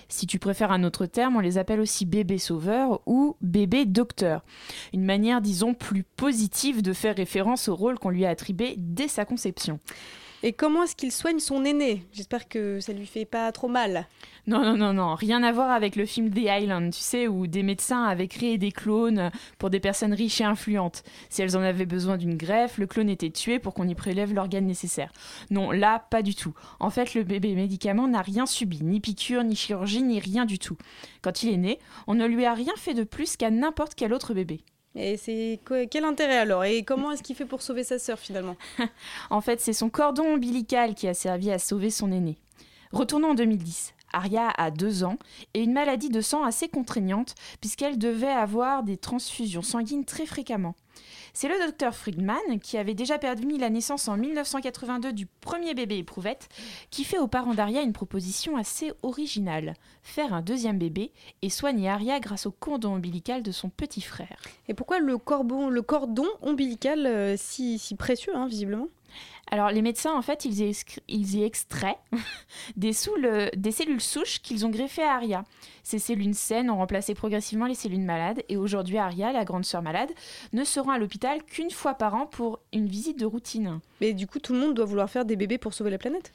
[0.09, 4.45] Si tu préfères un autre terme, on les appelle aussi bébé sauveur ou bébé docteur.
[4.93, 9.09] Une manière, disons, plus positive de faire référence au rôle qu'on lui a attribué dès
[9.09, 9.81] sa conception.
[10.45, 12.05] Et comment est-ce qu'il soigne son aîné?
[12.13, 14.09] J'espère que ça lui fait pas trop mal.
[14.49, 17.47] Non, non, non, non, rien à voir avec le film The Island, tu sais, où
[17.47, 21.05] des médecins avaient créé des clones pour des personnes riches et influentes.
[21.31, 24.35] Si elles en avaient besoin d'une greffe, le clone était tué pour qu'on y prélève
[24.35, 25.13] l'organe nécessaire.
[25.51, 26.55] Non, là, pas du tout.
[26.81, 30.59] En fait, le bébé médicament n'a rien subi, ni piqûre, ni chirurgie, ni rien du
[30.59, 30.77] tout.
[31.21, 31.79] Quand il est né,
[32.09, 34.61] on ne lui a rien fait de plus qu'à n'importe quel autre bébé.
[34.97, 36.65] Et c'est quel intérêt alors?
[36.65, 38.57] Et comment est-ce qu'il fait pour sauver sa sœur finalement?
[39.31, 42.39] En fait, c'est son cordon ombilical qui a servi à sauver son aîné.
[42.93, 43.95] Retournons en 2010.
[44.13, 45.19] Aria a deux ans
[45.55, 50.75] et une maladie de sang assez contraignante puisqu'elle devait avoir des transfusions sanguines très fréquemment.
[51.35, 55.97] C'est le docteur Friedman, qui avait déjà permis la naissance en 1982 du premier bébé
[55.97, 56.49] éprouvette,
[56.91, 61.89] qui fait aux parents d'Aria une proposition assez originale faire un deuxième bébé et soigner
[61.89, 64.37] Aria grâce au cordon ombilical de son petit frère.
[64.69, 68.89] Et pourquoi le, cordon ombilical euh, si, si précieux, hein, visiblement?
[69.51, 71.99] Alors les médecins, en fait, ils y, ils y extraient
[72.77, 72.93] des,
[73.55, 75.45] des, cellules souches qu'ils ont greffées à Aria.
[75.83, 79.83] Ces cellules saines ont remplacé progressivement les cellules malades et aujourd'hui Aria, la grande sœur
[79.83, 80.11] malade,
[80.53, 83.81] ne se rend à l'hôpital qu'une fois par an pour une visite de routine.
[84.01, 86.33] Mais du coup, tout le monde doit vouloir faire des bébés pour sauver la planète?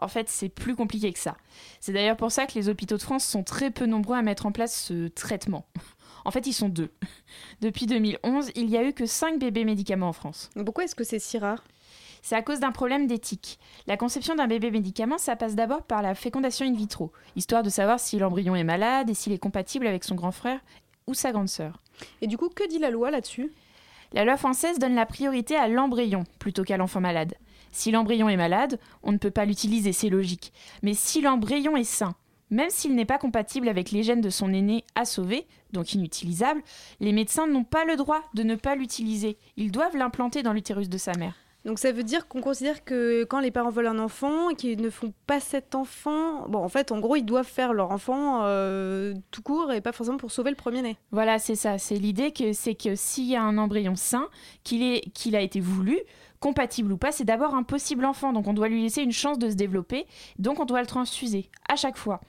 [0.00, 1.36] En fait, c'est plus compliqué que ça.
[1.80, 4.46] C'est d'ailleurs pour ça que les hôpitaux de France sont très peu nombreux à mettre
[4.46, 5.66] en place ce traitement.
[6.24, 6.90] En fait, ils sont deux.
[7.60, 10.50] Depuis 2011, il n'y a eu que 5 bébés médicaments en France.
[10.64, 11.62] Pourquoi est-ce que c'est si rare?
[12.26, 13.60] C'est à cause d'un problème d'éthique.
[13.86, 17.70] La conception d'un bébé médicament, ça passe d'abord par la fécondation in vitro, histoire de
[17.70, 20.58] savoir si l'embryon est malade et s'il est compatible avec son grand frère
[21.06, 21.80] ou sa grande sœur.
[22.22, 23.52] Et du coup, que dit la loi là-dessus?
[24.12, 27.34] La loi française donne la priorité à l'embryon plutôt qu'à l'enfant malade.
[27.70, 30.52] Si l'embryon est malade, on ne peut pas l'utiliser, c'est logique.
[30.82, 32.16] Mais si l'embryon est sain,
[32.50, 36.64] même s'il n'est pas compatible avec les gènes de son aîné à sauver, donc inutilisable,
[36.98, 39.38] les médecins n'ont pas le droit de ne pas l'utiliser.
[39.56, 41.36] Ils doivent l'implanter dans l'utérus de sa mère.
[41.66, 44.80] Donc ça veut dire qu'on considère que quand les parents veulent un enfant et qu'ils
[44.80, 48.42] ne font pas cet enfant, bon en fait en gros ils doivent faire leur enfant
[48.44, 50.96] euh, tout court et pas forcément pour sauver le premier-né.
[51.10, 54.28] Voilà c'est ça, c'est l'idée que c'est que s'il y a un embryon sain,
[54.62, 55.98] qu'il qu'il a été voulu,
[56.38, 59.36] compatible ou pas, c'est d'abord un possible enfant, donc on doit lui laisser une chance
[59.36, 60.06] de se développer,
[60.38, 62.20] donc on doit le transfuser à chaque fois.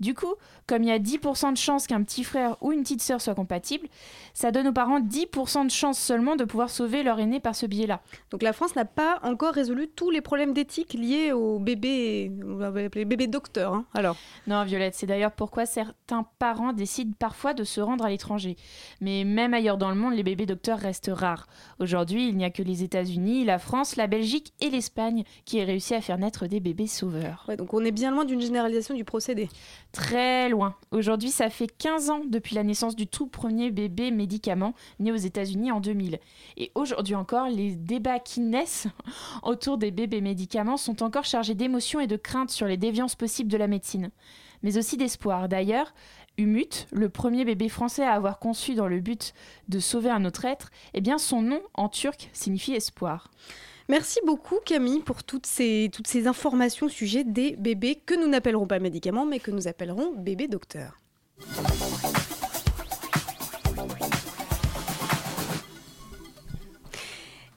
[0.00, 0.34] Du coup,
[0.66, 3.34] comme il y a 10% de chances qu'un petit frère ou une petite sœur soit
[3.34, 3.86] compatible,
[4.32, 7.66] ça donne aux parents 10% de chances seulement de pouvoir sauver leur aîné par ce
[7.66, 8.00] biais-là.
[8.30, 12.32] Donc la France n'a pas encore résolu tous les problèmes d'éthique liés aux bébés,
[12.62, 13.74] appeler bébés docteurs.
[13.74, 18.08] Hein, alors Non, Violette, c'est d'ailleurs pourquoi certains parents décident parfois de se rendre à
[18.08, 18.56] l'étranger.
[19.00, 21.46] Mais même ailleurs dans le monde, les bébés docteurs restent rares.
[21.78, 25.64] Aujourd'hui, il n'y a que les États-Unis, la France, la Belgique et l'Espagne qui aient
[25.64, 27.50] réussi à faire naître des bébés sauveurs.
[27.58, 29.48] donc on est bien loin d'une généralisation du procédé.
[29.92, 30.76] Très loin.
[30.92, 35.16] Aujourd'hui, ça fait 15 ans depuis la naissance du tout premier bébé médicament né aux
[35.16, 36.20] États-Unis en 2000.
[36.56, 38.86] Et aujourd'hui encore, les débats qui naissent
[39.42, 43.50] autour des bébés médicaments sont encore chargés d'émotions et de craintes sur les déviances possibles
[43.50, 44.10] de la médecine,
[44.62, 45.48] mais aussi d'espoir.
[45.48, 45.92] D'ailleurs,
[46.38, 49.34] Umut, le premier bébé français à avoir conçu dans le but
[49.68, 53.28] de sauver un autre être, eh bien son nom en turc signifie espoir.
[53.90, 58.28] Merci beaucoup Camille pour toutes ces, toutes ces informations au sujet des bébés que nous
[58.28, 61.00] n'appellerons pas médicaments mais que nous appellerons bébés docteurs.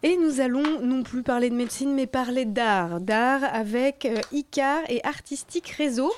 [0.01, 2.99] Et nous allons non plus parler de médecine, mais parler d'art.
[2.99, 6.11] D'art avec euh, Icar et Artistique Réseau.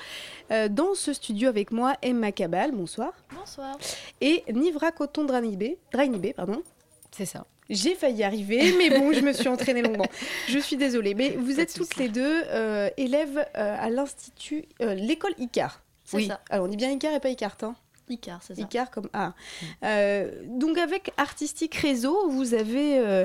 [0.49, 3.11] Euh, dans ce studio avec moi, Emma Cabal, bonsoir.
[3.37, 3.77] Bonsoir.
[4.21, 6.63] Et Nivra Coton Drainibé, Drainibé pardon.
[7.11, 7.45] C'est ça.
[7.69, 10.07] J'ai failli arriver, mais bon, je me suis entraînée longuement.
[10.47, 14.93] Je suis désolée, mais vous êtes toutes les deux euh, élèves euh, à l'institut, euh,
[14.93, 15.81] l'école ICAR.
[16.13, 16.27] Oui.
[16.27, 16.39] Ça.
[16.49, 17.75] Alors on dit bien ICAR et pas ICAR, hein
[18.07, 18.61] Icar, c'est ça.
[18.61, 19.33] Icar comme A.
[19.81, 20.59] Mm.
[20.59, 23.23] donc avec Artistique Réseau, vous avez,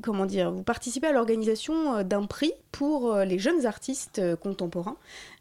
[0.00, 4.96] comment dire, vous participez à l'organisation d'un prix pour les jeunes artistes contemporains.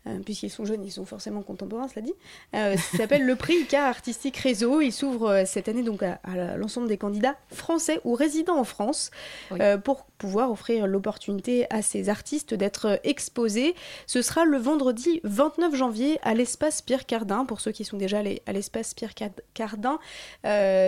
[0.07, 2.13] Euh, puisqu'ils sont jeunes, ils sont forcément contemporains, cela dit.
[2.55, 4.81] Euh, ça s'appelle le prix ICAR Artistique Réseau.
[4.81, 8.63] Il s'ouvre euh, cette année donc à, à l'ensemble des candidats français ou résidents en
[8.65, 9.11] France
[9.51, 9.59] Oui.
[9.61, 13.75] euh, pour pouvoir offrir l'opportunité à ces artistes d'être exposés.
[14.07, 17.45] Ce sera le vendredi 29 janvier à l'espace Pierre Cardin.
[17.45, 19.99] Pour ceux qui sont déjà allés à l'espace Pierre Card- Cardin,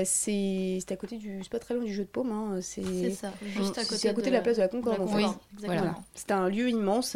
[0.04, 2.32] c'est à côté du, c'est pas très loin du jeu de paume.
[2.32, 2.60] hein.
[2.62, 4.98] C'est ça, juste à c'est côté à côté de de la place de la Concorde.
[5.00, 5.26] la en fait.
[5.66, 5.96] Voilà.
[6.14, 7.16] C'est un lieu immense,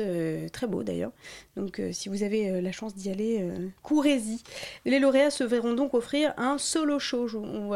[0.54, 1.12] très beau d'ailleurs.
[1.56, 4.42] Donc si vous avez euh, la chance d'y aller, euh, courez-y.
[4.86, 7.28] Les lauréats se verront donc offrir un solo show.
[7.28, 7.74] Vous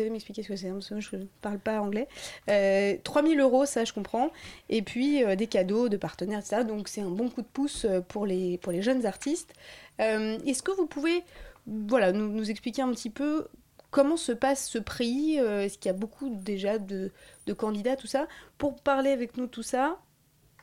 [0.00, 2.08] allez m'expliquer ce que c'est, hein, je ne parle pas anglais.
[2.48, 4.30] Euh, 3000 euros, ça je comprends.
[4.68, 6.64] Et puis euh, des cadeaux de partenaires, etc.
[6.64, 9.52] Donc c'est un bon coup de pouce euh, pour les, jeunes artistes.
[10.00, 11.22] Euh, Est-ce que vous pouvez
[11.66, 13.46] voilà, nous, expliquer un petit peu
[13.90, 15.38] comment se passe ce prix?
[15.40, 17.10] Euh, Est-ce qu'il y a beaucoup déjà de,
[17.46, 18.26] de candidats, tout ça?
[18.58, 19.98] Pour parler avec nous tout ça,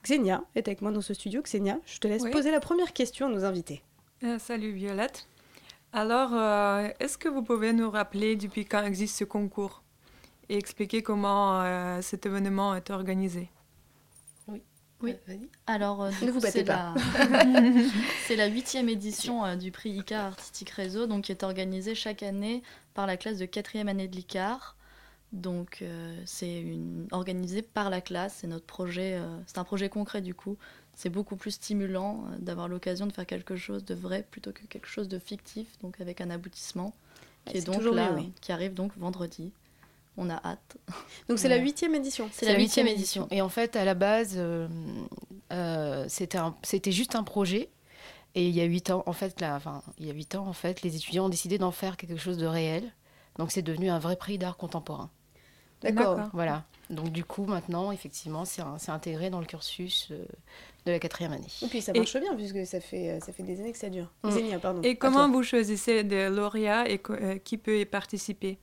[0.04, 1.42] Xenia est avec moi dans ce studio.
[1.42, 2.32] Xenia, je te laisse Oui.
[2.32, 3.82] poser la première question à nos invités.
[4.24, 5.28] Euh, salut Violette.
[5.94, 9.84] Alors, euh, est-ce que vous pouvez nous rappeler depuis quand existe ce concours
[10.50, 13.50] et expliquer comment euh, cet événement est organisé?
[15.02, 15.18] Oui.
[15.68, 16.94] Alors, euh, du Ne coup, vous battez c'est pas.
[16.96, 17.62] la...
[18.26, 22.24] c'est la huitième édition euh, du prix ICAR Artistique Réseau, donc qui est organisée chaque
[22.24, 24.78] année par la classe de quatrième année de l'ICAR.
[25.34, 27.08] Donc, euh, c'est une...
[27.12, 28.38] organisé par la classe.
[28.40, 29.16] C'est notre projet.
[29.16, 30.58] euh, C'est un projet concret du coup.
[30.96, 34.62] C'est beaucoup plus stimulant euh, d'avoir l'occasion de faire quelque chose de vrai plutôt que
[34.68, 36.94] quelque chose de fictif, donc avec un aboutissement
[37.46, 38.34] qui Ouais, est donc toujours là, mieux, oui.
[38.42, 39.52] qui arrive donc vendredi.
[40.18, 40.78] On a hâte.
[41.28, 42.30] Donc c'est la huitième édition.
[42.32, 43.28] C'est la huitième édition.
[43.32, 44.68] Et en fait, à la base, euh,
[45.52, 47.70] euh, c'était juste un projet.
[48.36, 50.46] Et il y a huit ans, en fait, là, enfin, il y a huit ans,
[50.48, 52.92] en fait, les étudiants ont décidé d'en faire quelque chose de réel.
[53.40, 55.10] Donc c'est devenu un vrai prix d'art contemporain.
[55.84, 56.20] D'accord.
[56.34, 56.64] Voilà.
[56.90, 60.24] Donc du coup, maintenant, effectivement, c'est intégré dans le cursus euh,
[60.86, 61.48] de la quatrième année.
[61.62, 63.90] Et puis ça Et- marche bien puisque ça fait, ça fait des années que ça
[63.90, 64.12] dure.
[64.24, 64.58] Mm.
[64.62, 64.82] Pardon.
[64.84, 68.58] Et comment vous choisissez des lauréats et euh, qui peut y participer?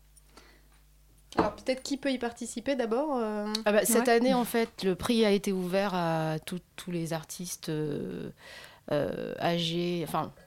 [1.37, 4.13] Alors peut-être qui peut y participer d'abord euh, Ah bah, cette Ouais.
[4.15, 8.31] année, en fait, le prix a été ouvert à tout- tous les artistes euh,
[8.91, 10.41] euh, âgés, enfin, euh,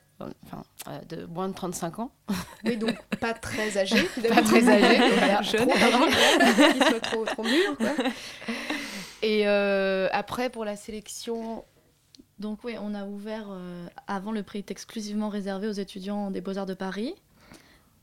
[0.46, 2.12] enfin, euh, de moins de 35 ans.
[2.66, 3.98] Oui, donc pas très âgé.
[4.30, 5.42] Pas très voilà.
[5.42, 5.70] Jeune.
[5.70, 7.90] Âgé, qu'il soit trop, trop mûr, quoi.
[9.22, 11.64] Et euh, après, pour la sélection,
[12.40, 16.42] Donc oui, on a ouvert, euh, avant le prix était exclusivement réservé aux étudiants des
[16.42, 17.16] Beaux-Arts de Paris.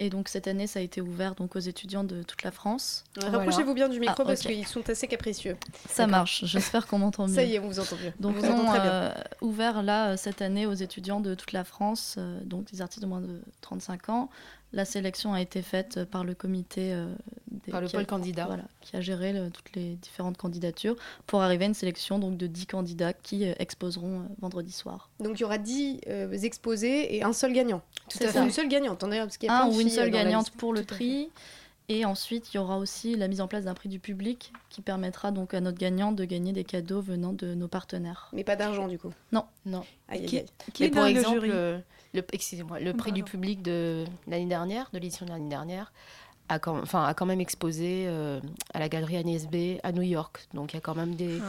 [0.03, 3.05] Et donc cette année, ça a été ouvert donc aux étudiants de toute la France.
[3.23, 4.51] Rapprochez-vous bien du micro Ah, parce ok.
[4.51, 5.59] qu'ils sont assez capricieux.
[5.89, 7.35] Ça marche, j'espère qu'on m'entend mieux.
[7.35, 8.13] Ça y est, on vous entend mieux.
[8.19, 8.91] Donc on vous on très bien.
[8.91, 13.03] euh, ouvert là cette année aux étudiants de toute la France, euh, donc des artistes
[13.03, 14.31] de moins de 35 ans.
[14.73, 17.13] La sélection a été faite euh, par le comité euh,
[17.51, 18.47] des- Par le qui a- pôle candidat.
[18.47, 20.95] voilà, qui a géré le- toutes les différentes candidatures
[21.27, 25.11] pour arriver à une sélection donc de 10 candidats qui euh, exposeront euh, vendredi soir.
[25.19, 27.83] Donc il y aura 10 euh, exposés et un seul gagnant.
[28.09, 28.39] Tout à fait.
[28.43, 30.83] Une seule gagnante, d'ailleurs, parce qu'il y a un ou une seule gagnante pour le
[30.85, 31.31] prix.
[31.89, 34.81] Et ensuite, il y aura aussi la mise en place d'un prix du public qui
[34.81, 38.29] permettra donc à notre gagnant de gagner des cadeaux venant de nos partenaires.
[38.33, 39.13] Mais pas d'argent du coup.
[39.33, 39.45] Non.
[39.67, 39.83] non.
[40.09, 41.83] Aïe, aïe, Qui, est pour dans exemple, le jury
[42.15, 45.93] le, excusez-moi, le prix du public de l'année dernière, de l'édition de l'année dernière,
[46.51, 48.41] a quand, enfin, a quand même exposé euh,
[48.75, 50.49] à la galerie Agnès B à New York.
[50.53, 51.41] Donc il y a quand même des, des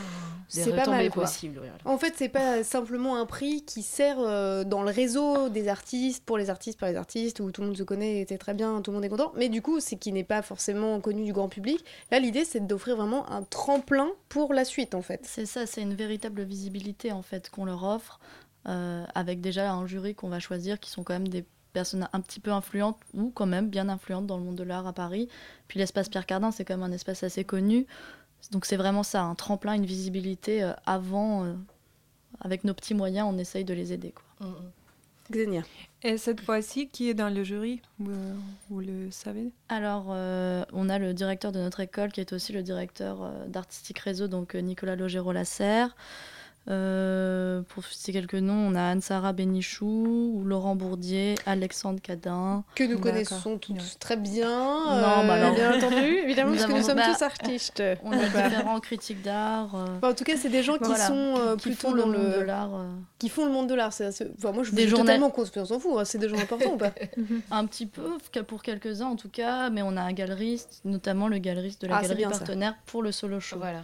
[0.48, 1.58] C'est pas retombées possibles.
[1.58, 1.74] voilà.
[1.86, 6.24] En fait, c'est pas simplement un prix qui sert euh, dans le réseau des artistes,
[6.24, 8.80] pour les artistes, par les artistes, où tout le monde se connaît, c'est très bien,
[8.82, 9.34] tout le monde est content.
[9.36, 11.84] Mais du coup, c'est qui n'est pas forcément connu du grand public.
[12.12, 15.22] Là, l'idée, c'est d'offrir vraiment un tremplin pour la suite, en fait.
[15.24, 18.20] C'est ça, c'est une véritable visibilité en fait qu'on leur offre,
[18.68, 22.22] euh, avec déjà un jury qu'on va choisir qui sont quand même des personnes un
[22.22, 25.30] petit peu influentes ou quand même bien influentes dans le monde de l'art à Paris.
[25.68, 27.88] Puis l'espace Pierre Cardin, c'est quand même un espace assez connu.
[28.52, 31.46] Donc c'est vraiment ça, un tremplin, une visibilité euh, avant.
[31.46, 31.54] euh,
[32.40, 34.14] avec nos petits moyens, on essaye de les aider.
[34.14, 34.48] Quoi.
[35.30, 35.62] Xenia.
[36.04, 37.82] Et cette fois-ci, qui est dans le jury?
[38.00, 38.12] Vous,
[38.70, 39.52] vous le savez?
[39.70, 43.48] Alors, euh, on a le directeur de notre école qui est aussi le directeur euh,
[43.48, 45.96] d'Artistique Réseau, donc euh, Nicolas Logero-Lasserre.
[46.70, 52.64] Euh, pour citer quelques noms, on a Anne-Sara Bénichou, Laurent Bourdier, Alexandre Cadin.
[52.76, 54.48] Que nous connaissons tous très bien.
[54.50, 55.54] Non, bah non.
[55.56, 57.82] Bien entendu, évidemment, Nous parce que nous sommes bah, tous artistes.
[58.04, 59.74] On a différents critiques d'art.
[59.76, 61.94] euh, Enfin, en tout cas, c'est des gens qui voilà, sont euh, qui plutôt font
[61.94, 62.44] le dans monde de le...
[62.46, 62.76] l'art.
[62.76, 63.92] euh, qui font le monde de l'art.
[63.92, 65.98] C'est- c'est- Enfin, moi, je vous Des fais journal- totalement confiance en vous.
[65.98, 66.06] hein.
[66.06, 66.92] C'est des gens importants ou pas?
[67.52, 71.40] Un petit peu, pour quelques-uns en tout cas, mais on a un galeriste, notamment le
[71.40, 72.38] galeriste de la Ah, galerie bien ça.
[72.38, 73.58] partenaire pour le solo show.
[73.58, 73.82] Voilà.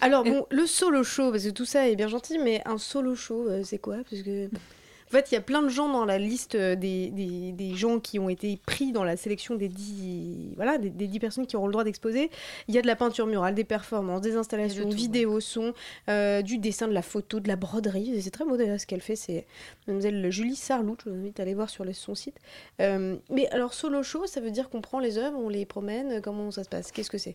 [0.00, 3.14] Alors bon, le solo show, parce que tout ça est bien gentil, mais un solo
[3.14, 3.96] show, euh, c'est quoi?
[4.08, 7.10] Parce que En fait, il y a plein de gens dans la liste euh, des,
[7.10, 11.08] des, des gens qui ont été pris dans la sélection des 10, voilà, des, des
[11.08, 12.30] 10 personnes qui auront le droit d'exposer.
[12.68, 15.74] Il y a de la peinture murale, des performances, des installations, vidéos, son,
[16.08, 18.22] euh, du dessin, de la photo, de la broderie.
[18.22, 19.16] C'est très beau d'ailleurs ce qu'elle fait.
[19.16, 19.46] C'est
[19.88, 20.96] mademoiselle Julie Sarlout.
[21.04, 22.36] Je vous invite à aller voir sur le- son site.
[22.80, 26.22] Euh, mais alors, solo show, ça veut dire qu'on prend les œuvres, on les promène.
[26.22, 26.92] Comment ça se passe?
[26.92, 27.34] Qu'est-ce que c'est?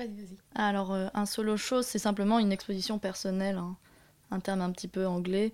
[0.00, 0.36] Vas-y, vas-y.
[0.54, 3.76] Alors, euh, un solo show, c'est simplement une exposition personnelle, hein.
[4.30, 5.52] un terme un petit peu anglais.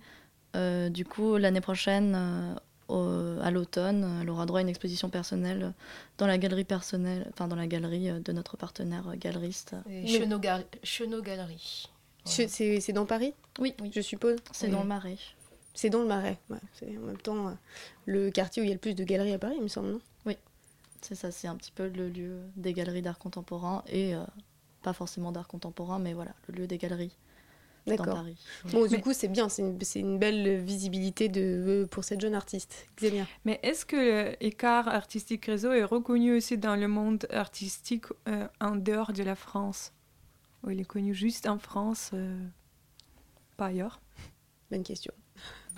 [0.55, 2.55] Euh, du coup, l'année prochaine, euh,
[2.87, 5.73] au- à l'automne, elle aura droit à une exposition personnelle
[6.17, 9.75] dans la galerie personnelle, enfin dans la galerie de notre partenaire galeriste.
[10.05, 10.39] Chenot,
[11.21, 11.89] Galerie.
[12.23, 13.33] C'est- C'est c'est dans Paris?
[13.59, 14.37] Oui, je suppose.
[14.51, 14.71] c'est Oui.
[14.73, 15.17] dans le Marais.
[15.73, 16.37] C'est dans le Marais.
[16.49, 16.57] ouais.
[16.73, 17.55] C'est en même temps
[18.05, 19.89] le quartier où il y a le plus de galeries à Paris, il me semble,
[19.89, 19.95] non?
[19.95, 20.01] Oui,
[21.01, 24.23] c'est ça, c'est un petit peu le lieu des galeries d'art contemporain et euh,
[24.81, 27.17] pas forcément d'art contemporain, mais voilà, le lieu des galeries
[27.95, 28.15] dans D'accord.
[28.15, 28.37] Paris.
[28.71, 32.21] Bon, du coup, c'est bien, c'est une, c'est une belle visibilité de, euh, pour cette
[32.21, 32.87] jeune artiste.
[32.97, 33.25] Xenia.
[33.45, 38.75] Mais est-ce que l'écart artistique réseau est reconnu aussi dans le monde artistique euh, en
[38.75, 39.93] dehors de la France?
[40.63, 42.45] Ou il est connu juste en France, euh,
[43.55, 44.01] pas ailleurs?
[44.69, 45.13] Bonne question.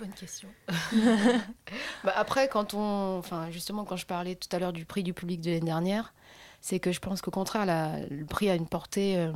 [0.00, 0.48] Bonne question.
[2.04, 5.12] Bah, après, quand on, enfin justement, quand je parlais tout à l'heure du prix du
[5.12, 6.14] public de l'année dernière,
[6.62, 9.32] c'est que je pense qu'au contraire, la- le prix a une portée euh,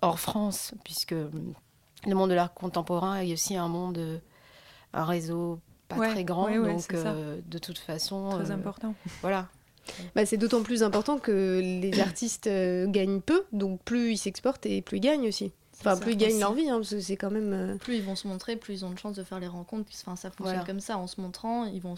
[0.00, 1.28] hors France, puisque euh,
[2.06, 4.18] le monde de l'art contemporain est aussi un monde, euh,
[4.92, 5.58] un réseau
[5.88, 8.94] pas Ouais, très grand, ouais, ouais, donc euh, de toute façon, Très euh, important.
[9.20, 9.48] Voilà.
[10.14, 14.64] Bah, c'est d'autant plus important que les artistes euh, gagnent peu, donc plus ils s'exportent
[14.64, 15.50] et plus ils gagnent aussi.
[15.90, 17.52] Enfin, plus ils gagnent leur vie, hein, parce que c'est quand même.
[17.52, 19.90] euh, Plus ils vont se montrer, plus ils ont de chances de faire les rencontres.
[20.00, 20.64] Enfin, ça fonctionne Voilà.
[20.64, 20.96] comme ça.
[20.98, 21.96] En se montrant, ils vont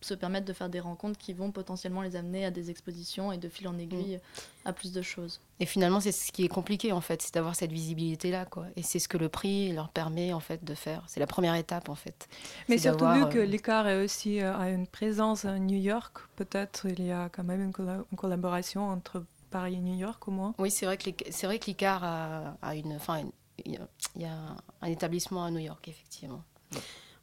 [0.00, 3.38] se permettre de faire des rencontres qui vont potentiellement les amener à des expositions et
[3.38, 4.20] de fil en aiguille
[4.66, 5.40] à plus de choses.
[5.60, 8.66] Et finalement, c'est ce qui est compliqué en fait, c'est d'avoir cette visibilité-là, quoi.
[8.76, 11.02] Et c'est ce que le prix leur permet en fait de faire.
[11.06, 12.28] C'est la première étape en fait.
[12.68, 16.18] Mais surtout vu que euh, l'écart est aussi euh, a une présence à New York,
[16.36, 19.24] peut-être il y a quand même une, colla- une collaboration entre
[19.54, 20.52] Paris et New York au moins.
[20.58, 23.32] Oui, c'est vrai que l'Ic- c'est vrai que l'ICAR a, a une, enfin, une-
[23.64, 24.36] il y a- il y a
[24.82, 26.42] un établissement à New York effectivement.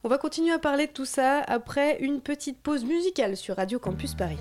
[0.05, 3.79] On va continuer à parler de tout ça après une petite pause musicale sur Radio
[3.79, 4.39] Campus Paris.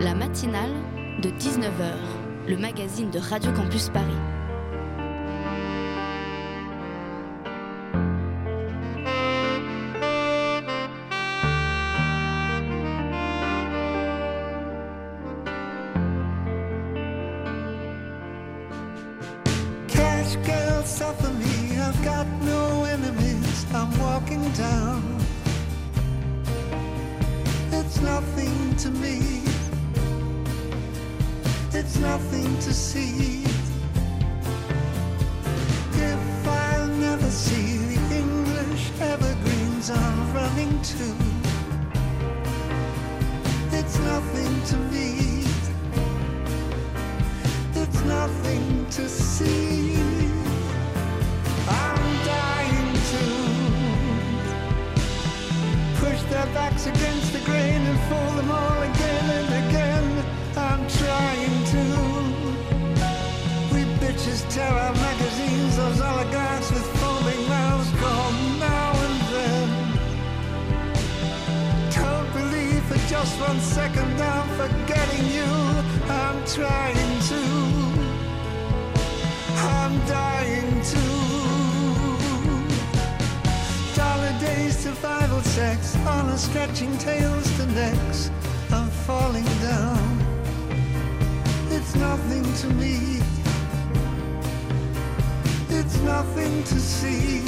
[0.00, 0.72] La matinale
[1.22, 4.18] de 19h, le magazine de Radio Campus Paris.
[28.92, 29.42] Me.
[31.72, 33.44] It's nothing to see.
[35.94, 41.06] If I never see the English evergreens I'm running to,
[43.78, 45.44] it's nothing to me.
[47.74, 49.91] It's nothing to see.
[56.44, 60.24] Their backs against the grain and fold them all again and again.
[60.56, 61.84] I'm trying to.
[63.72, 69.68] We bitches tear our magazines, those oligarchs with foaming mouths call now and then.
[71.98, 75.52] Don't believe for just one second I'm forgetting you.
[76.10, 77.42] I'm trying to.
[79.74, 81.02] I'm dying to.
[83.94, 88.30] Dollar days, survival sex, honor stretching tails to necks.
[88.70, 90.18] I'm falling down.
[91.70, 93.20] It's nothing to me.
[95.68, 97.42] It's nothing to see.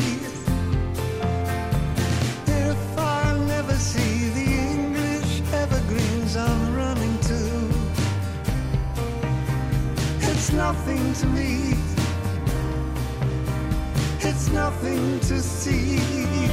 [2.47, 7.41] If I never see the English evergreens I'm running to,
[10.31, 11.75] it's nothing to me.
[14.21, 16.44] It's nothing to see.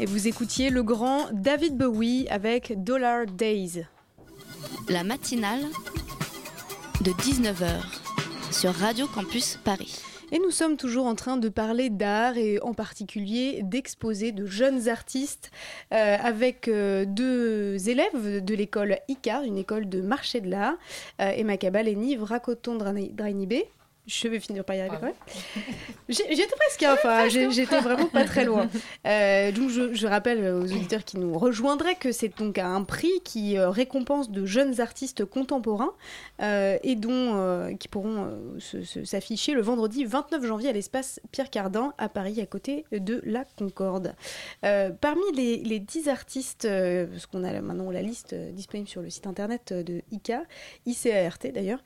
[0.00, 3.84] Et vous écoutiez le grand David Bowie avec Dollar Days.
[4.88, 5.60] La matinale
[7.02, 7.82] de 19h
[8.50, 10.00] sur Radio Campus Paris.
[10.32, 14.88] Et nous sommes toujours en train de parler d'art et en particulier d'exposer de jeunes
[14.88, 15.50] artistes
[15.92, 20.78] euh, avec euh, deux élèves de l'école ICAR, une école de marché de l'art,
[21.20, 23.66] euh, Emma Cabal et Nive Racoton-Drainibé.
[24.10, 25.14] Je vais finir par y arriver quand même.
[26.08, 28.68] J'étais presque, hein, enfin, j'ai- j'étais vraiment pas très loin.
[29.06, 33.12] Euh, donc je, je rappelle aux auditeurs qui nous rejoindraient que c'est donc un prix
[33.24, 35.92] qui euh, récompense de jeunes artistes contemporains
[36.42, 38.28] euh, et dont euh, qui pourront
[39.04, 43.44] s'afficher le vendredi 29 janvier à l'espace Pierre Cardin à Paris à côté de la
[43.56, 44.14] Concorde.
[44.62, 46.68] Parmi les, les 10 artistes,
[47.10, 50.42] parce qu'on a maintenant la liste disponible sur le site internet de ICA,
[50.86, 51.82] ICART d'ailleurs,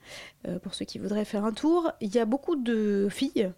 [0.63, 3.51] pour ceux qui voudraient faire un tour, il y a beaucoup de filles.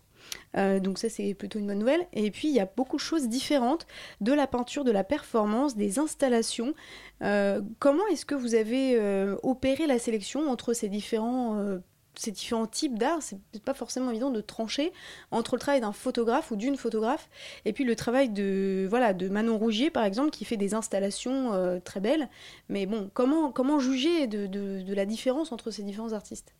[0.55, 2.07] Euh, donc ça c'est plutôt une bonne nouvelle.
[2.13, 3.87] Et puis il y a beaucoup de choses différentes,
[4.21, 6.73] de la peinture, de la performance, des installations.
[7.21, 11.79] Euh, comment est-ce que vous avez euh, opéré la sélection entre ces différents,
[12.15, 13.21] ces différents types d'art?
[13.21, 14.91] C'est pas forcément évident de trancher
[15.31, 17.29] entre le travail d'un photographe ou d'une photographe
[17.65, 21.79] et puis le travail de, voilà, de Manon Rougier par exemple qui fait des installations
[21.83, 22.29] très belles.
[22.69, 26.53] Mais bon, comment, comment juger de la différence entre ces différents artistes?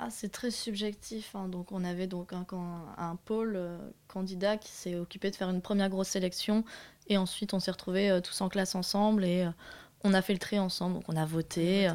[0.00, 1.34] Ah, c'est très subjectif.
[1.34, 1.48] hein.
[1.48, 3.76] Donc, on avait donc un, pôle euh,
[4.06, 6.64] candidat qui s'est occupé de faire une première grosse sélection.
[7.08, 9.50] Et ensuite, on s'est retrouvés euh, tous en classe ensemble et euh,
[10.04, 10.94] on a fait le tri ensemble.
[10.94, 11.90] Donc, on a voté.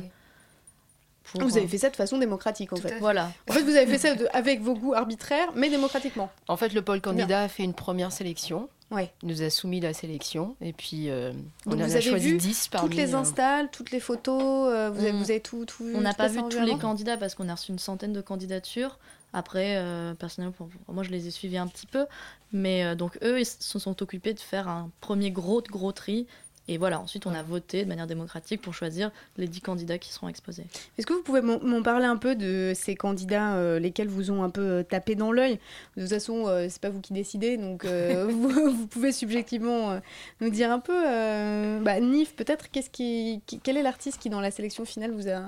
[1.24, 2.99] pour, Vous avez fait ça de façon démocratique en fait.
[2.99, 3.32] Voilà.
[3.49, 6.30] En fait, vous avez fait ça de- avec vos goûts arbitraires, mais démocratiquement.
[6.49, 8.68] En fait, le pôle candidat a fait une première sélection.
[8.94, 9.12] Ouais.
[9.24, 11.34] Il nous a soumis la sélection et puis euh,
[11.66, 13.91] on Donc en vous a avez choisi vu 10 parmi toutes les euh, installs, toutes
[13.91, 16.60] les photos, euh, vous, avez, On- vous avez tout, tout On n'a pas vu tous
[16.60, 19.00] les avant candidats parce qu'on a reçu une centaine de candidatures.
[19.36, 22.06] Après, euh, personnellement, pour- moi, je les ai suivis un petit peu.
[22.52, 26.28] Mais euh, donc, eux, ils se sont occupés de faire un premier gros, gros tri.
[26.70, 30.14] Et voilà, ensuite, on a voté de manière démocratique pour choisir les 10 candidats qui
[30.14, 30.64] seront exposés.
[30.97, 34.43] Est-ce que vous pouvez m'en parler un peu de ces candidats, euh, lesquels vous ont
[34.43, 35.59] un peu euh, tapé dans l'œil?
[35.97, 39.91] De toute façon, euh, c'est pas vous qui décidez, donc euh, vous, vous pouvez subjectivement
[39.91, 39.99] euh,
[40.39, 40.93] nous dire un peu.
[40.95, 45.11] euh, bah, Nif, peut-être, qu'est-ce qui, qui- quel est l'artiste qui, dans la sélection finale,
[45.11, 45.43] vous a,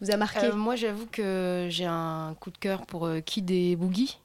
[0.00, 0.46] vous a marqué?
[0.46, 4.20] Euh, moi, j'avoue que j'ai un coup de cœur pour euh, Kid et Boogie,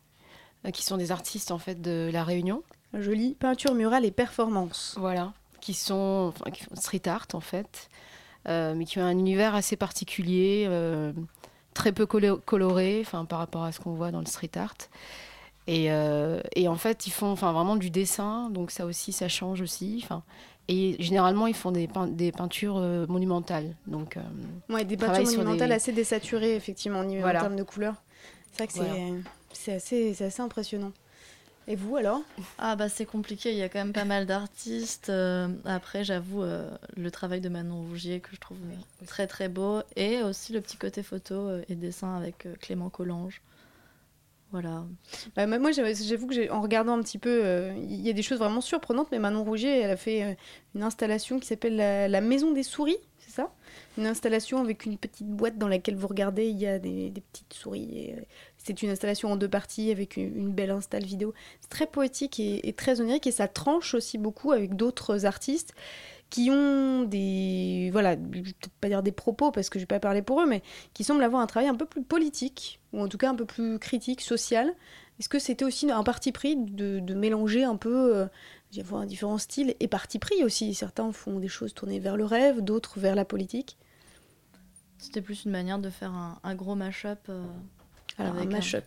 [0.67, 2.61] euh, qui sont des artistes en fait de la Réunion.
[2.93, 4.95] Joli, peinture murale et performance.
[4.99, 5.33] Voilà,
[5.65, 7.89] qui sont, enfin, qui font street art en fait,
[8.47, 11.11] euh, mais qui ont un univers assez particulier, euh,
[11.73, 14.75] très peu colo- coloré, enfin par rapport à ce qu'on voit dans le street art.
[15.65, 19.27] Et, euh, et en fait, ils font enfin, vraiment du dessin, donc ça aussi, ça
[19.27, 19.99] change aussi.
[20.03, 20.21] Enfin,
[20.67, 22.75] et généralement, ils font des, pein- des peintures
[23.09, 23.75] monumentales.
[23.87, 24.19] Donc,
[24.69, 27.39] Ouais, des peintures monumentales des- assez désaturées, effectivement, en, Voilà.
[27.39, 27.95] termes de couleurs.
[28.51, 29.77] C'est vrai que c'est Voilà.
[29.77, 30.91] assez, c'est assez impressionnant.
[31.67, 32.21] Et vous, alors?
[32.59, 35.09] Ah bah c'est compliqué, il y a quand même pas mal d'artistes.
[35.09, 38.57] Euh, après, j'avoue, euh, le travail de Manon Rougier que je trouve
[39.07, 39.81] très très beau.
[39.95, 43.41] Et aussi le petit côté photo euh, et dessin avec Clément Collange.
[44.51, 44.85] Voilà.
[45.35, 48.39] Bah, moi, j'avoue que en regardant un petit peu, euh, il y a des choses
[48.39, 49.09] vraiment surprenantes.
[49.11, 50.33] Mais Manon Rouget, elle a fait euh,
[50.75, 53.51] une installation qui s'appelle la, la Maison des souris, c'est ça?
[53.97, 57.21] Une installation avec une petite boîte dans laquelle vous regardez, il y a des, des
[57.21, 57.89] petites souris.
[57.97, 58.21] et, euh,
[58.65, 61.33] c'est une installation en deux parties avec une, belle install vidéo.
[61.61, 65.73] C'est très poétique et, très onirique et ça tranche aussi beaucoup avec d'autres artistes
[66.31, 70.23] qui ont des voilà peut-être pas dire des propos parce que je vais pas parler
[70.23, 70.63] pour eux mais
[70.95, 73.45] qui semblent avoir un travail un peu plus politique ou en tout cas un peu
[73.45, 74.73] plus critique social
[75.19, 78.27] est-ce que c'était aussi un parti pris de, mélanger un peu euh,
[78.79, 80.73] avoir différents styles et parti pris aussi?
[80.73, 83.77] Certains font des choses tournées vers le rêve d'autres vers la politique
[84.97, 87.19] C'était plus une manière de faire un, un gros mash-up.
[87.29, 87.45] euh,
[88.17, 88.85] Alors, un mash-up.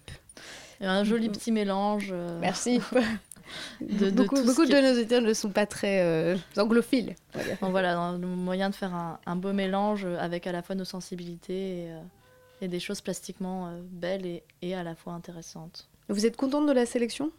[0.81, 2.09] Un, un joli petit mélange.
[2.13, 2.81] euh, merci
[3.81, 4.11] de, de
[4.45, 7.57] beaucoup de nos auditeurs ne sont pas très euh, anglophiles dire.
[7.61, 10.85] Bon, voilà, un moyen de faire un, un beau mélange avec à la fois nos
[10.85, 12.01] sensibilités et, euh,
[12.61, 15.89] et des choses plastiquement euh, belles et, et à la fois intéressantes.
[16.09, 17.31] vous êtes contente de la sélection?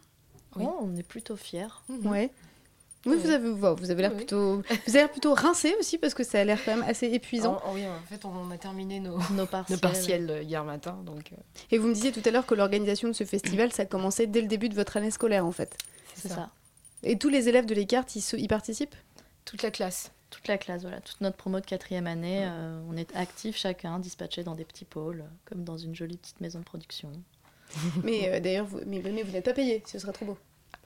[0.58, 1.68] Oh, on est plutôt fiers.
[2.04, 2.30] Ouais.
[3.06, 4.16] Oui, vous avez, vous avez l'air Oui.
[4.18, 7.06] plutôt, vous avez l'air plutôt rincé aussi parce que ça a l'air quand même assez
[7.06, 7.60] épuisant.
[7.64, 9.76] En- oui, en fait, on a terminé nos, Nos partiels.
[9.76, 10.98] nos partiels euh, hier matin.
[11.06, 11.36] Donc, euh,
[11.70, 14.42] Et vous me disiez tout à l'heure que l'organisation de ce festival, ça commençait dès
[14.42, 15.76] le début de votre année scolaire en fait.
[16.14, 16.50] C'est ça.
[17.02, 18.94] Et tous les élèves de l'écart, ils, ils participent?
[19.46, 20.10] Toute la classe.
[20.28, 23.98] Toute la classe, voilà, toute notre promo de quatrième année, euh, on est actifs chacun,
[23.98, 27.10] dispatchés dans des petits pôles, comme dans une jolie petite maison de production.
[28.04, 30.38] Mais euh, d'ailleurs, vous, mais, mais vous n'êtes pas payé, ce serait trop beau.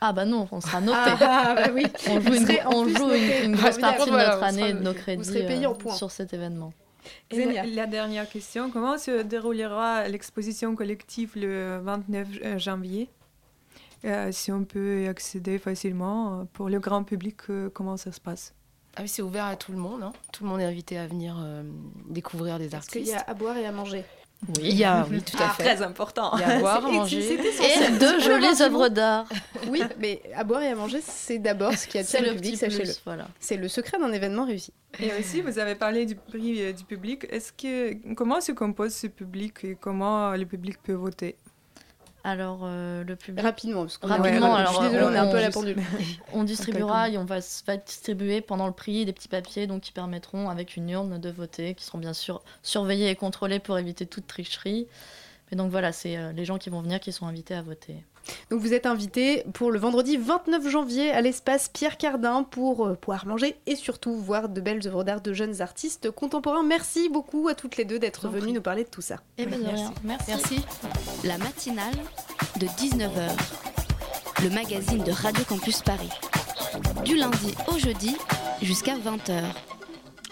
[0.07, 0.99] Ah bah non, on sera noté.
[0.99, 1.87] Ah, bah oui.
[2.11, 4.69] On joue, Vous une, on joue une, une Ah, grosse oui, partie de notre année
[4.69, 6.73] et de nos crédits serez payé en euh, sur cet événement.
[7.31, 13.09] Et la, la dernière question, comment se déroulera l'exposition collective le 29 janvier?
[14.05, 18.13] Euh, Si on peut y accéder facilement euh, pour le grand public, euh, comment ça
[18.13, 18.53] se passe?
[18.97, 20.03] Ah oui, c'est ouvert à tout le monde.
[20.03, 20.13] hein.
[20.33, 21.63] Tout le monde est invité à venir euh,
[22.11, 23.15] découvrir des Parce qu'il artistes.
[23.17, 24.05] y a à boire et à manger.
[24.49, 25.63] Oui, il y a, oui, tout à Ah, fait.
[25.65, 26.33] très important.
[26.35, 27.23] Il y a à boire, à manger.
[27.23, 29.27] c'était Et deux jolies œuvres d'art.
[29.69, 32.57] Oui, mais à boire et à manger, c'est d'abord ce qui attire le, le public,
[32.59, 32.93] sachez-le.
[33.07, 33.29] voilà.
[33.41, 34.75] C'est le secret d'un événement réussi.
[35.01, 37.27] Et aussi, vous avez parlé du prix euh, du public.
[37.31, 41.37] Est-ce que comment se compose ce public et comment le public peut voter?
[42.25, 43.45] Alors, euh, le public.
[43.45, 45.77] Rapidement, parce qu'on on est un peu à la on- pendule.
[46.33, 49.93] On distribuera et on va, va distribuer pendant le prix des petits papiers donc, qui
[49.93, 54.07] permettront, avec une urne, de voter, qui seront bien sûr surveillés et contrôlés pour éviter
[54.07, 54.87] toute tricherie.
[55.51, 57.97] Mais donc voilà, c'est euh, les gens qui vont venir qui sont invités à voter.
[58.51, 62.95] Donc vous êtes invité pour le vendredi 29 janvier à l'espace Pierre Cardin pour euh,
[62.95, 66.63] pouvoir manger et surtout voir de belles œuvres d'art de jeunes artistes contemporains.
[66.63, 69.17] Merci beaucoup à toutes les deux d'être venues nous parler de tout ça.
[69.39, 69.83] Et bien de Merci.
[69.83, 69.95] rien.
[70.05, 70.25] Merci.
[70.31, 70.65] Merci.
[71.25, 71.95] La matinale
[72.59, 73.31] de 19h.
[74.43, 76.11] Le magazine de Radio Campus Paris.
[77.05, 78.17] Du lundi au jeudi
[78.63, 79.43] jusqu'à 20h.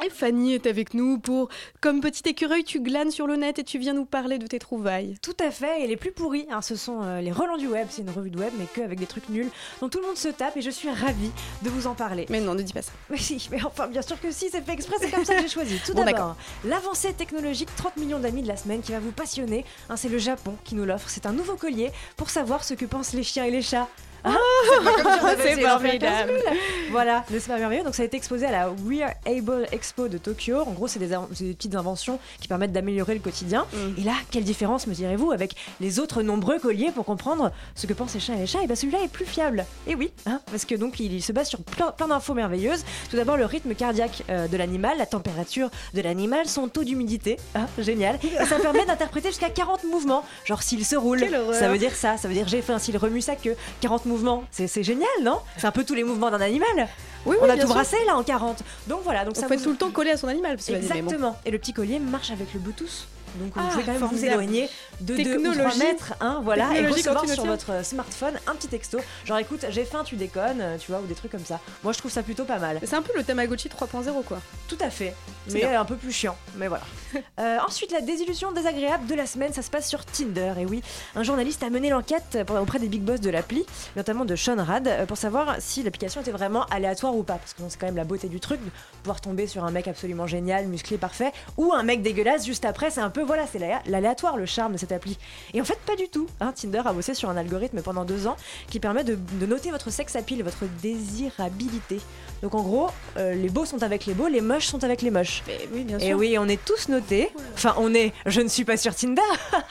[0.05, 1.48] Et Fanny est avec nous pour
[1.80, 4.59] Comme petit écureuil, tu glanes sur le net et tu viens nous parler de tes
[4.59, 5.16] trouvailles.
[5.22, 7.86] Tout à fait, et les plus pourris, hein, ce sont euh, les relents du web,
[7.88, 9.48] c'est une revue de web, mais que avec des trucs nuls,
[9.80, 11.30] dont tout le monde se tape, et je suis ravie
[11.62, 12.26] de vous en parler.
[12.30, 12.90] Mais non, ne dis pas ça.
[13.11, 15.42] Mais si, mais enfin, bien sûr que si, c'est fait exprès, c'est comme ça que
[15.42, 15.78] j'ai choisi.
[15.84, 19.64] Tout Bon, d'abord, l'avancée technologique 30 millions d'amis de la semaine qui va vous passionner.
[19.88, 21.09] Hein, c'est le Japon qui nous l'offre.
[21.11, 23.88] C'est un nouveau collier pour savoir ce que pensent les chiens et les chats.
[24.25, 24.37] Ah,
[24.68, 26.33] c'est avait C'est formidable.
[26.33, 26.57] 15 000.
[26.91, 30.09] Voilà, n'est-ce pas merveilleux Donc ça a été exposé à la We Are Able Expo
[30.09, 30.61] de Tokyo.
[30.61, 31.16] En gros, c'est des,
[31.55, 33.66] petites inventions qui permettent d'améliorer le quotidien.
[33.73, 34.01] Mm.
[34.01, 37.95] Et là, quelle différence, me direz-vous, avec les autres nombreux colliers pour comprendre ce que
[37.95, 38.62] pensent les chiens et les chats?
[38.62, 39.64] Et bien celui-là est plus fiable.
[39.87, 42.85] Et oui, hein, parce que donc il, il se base sur plein, plein d'infos merveilleuses.
[43.11, 47.39] Tout d'abord, le rythme cardiaque euh, de l'animal, la température de l'animal, son taux d'humidité.
[47.55, 48.18] Ah, génial.
[48.41, 50.25] Et ça permet d'interpréter jusqu'à 40 mouvements.
[50.45, 52.16] Genre s'il se roule, ça veut dire ça.
[52.16, 52.79] Ça veut dire j'ai faim.
[52.79, 54.12] S'il remue sa queue, 40 mouvements.
[54.51, 55.39] C'est c'est génial, non?
[55.57, 56.89] C'est un peu tous les mouvements d'un animal.
[57.25, 57.69] Oui, On oui, a tout sûr.
[57.71, 58.63] brassé là en 40.
[58.89, 60.57] Donc voilà, donc On ça fait vous- tout le temps coller à son animal.
[60.57, 60.77] parce bon.
[60.77, 61.37] Exactement.
[61.47, 63.07] Et le petit collier marche avec le Bluetooth.
[63.37, 64.68] Donc vous Ah, pouvez quand même vous éloigner
[65.01, 65.78] de 2 ou 3 Technologie.
[65.78, 68.99] mètres, hein, voilà, et recevoir sur votre smartphone un petit texto.
[69.24, 71.61] Genre écoute, j'ai faim, tu déconnes, tu vois, ou des trucs comme ça.
[71.83, 72.78] Moi je trouve ça plutôt pas mal.
[72.85, 74.39] C'est un peu le Tamagotchi 3.0 quoi.
[74.68, 75.14] Tout à fait,
[75.49, 75.80] C'est mais bien.
[75.80, 76.85] un peu plus chiant, mais voilà.
[77.41, 80.53] Euh, ensuite, la désillusion désagréable de la semaine, ça se passe sur Tinder.
[80.59, 80.83] Et oui,
[81.14, 83.64] un journaliste a mené l'enquête auprès des big boss de l'appli,
[83.97, 87.35] notamment de Sean Rad, euh, pour savoir si l'application était vraiment aléatoire ou pas.
[87.35, 88.70] Parce que c'est quand même la beauté du truc, de
[89.03, 92.91] pouvoir tomber sur un mec absolument génial, musclé, parfait, ou un mec dégueulasse juste après.
[92.91, 95.18] C'est un peu, voilà, c'est l'alé- l'aléatoire, le charme de cette appli.
[95.55, 96.27] Et en fait, pas du tout.
[96.41, 96.53] hein.
[96.53, 98.37] Tinder a bossé sur un algorithme pendant deux ans
[98.70, 102.01] qui permet de, de noter votre sex appeal, votre désirabilité.
[102.43, 105.11] Donc en gros, euh, les beaux sont avec les beaux, les moches sont avec les
[105.11, 105.43] moches.
[105.73, 107.31] oui, bien Et oui, on est tous notés.
[107.55, 108.12] Enfin, on est.
[108.27, 109.23] Je ne suis pas sur Tinder.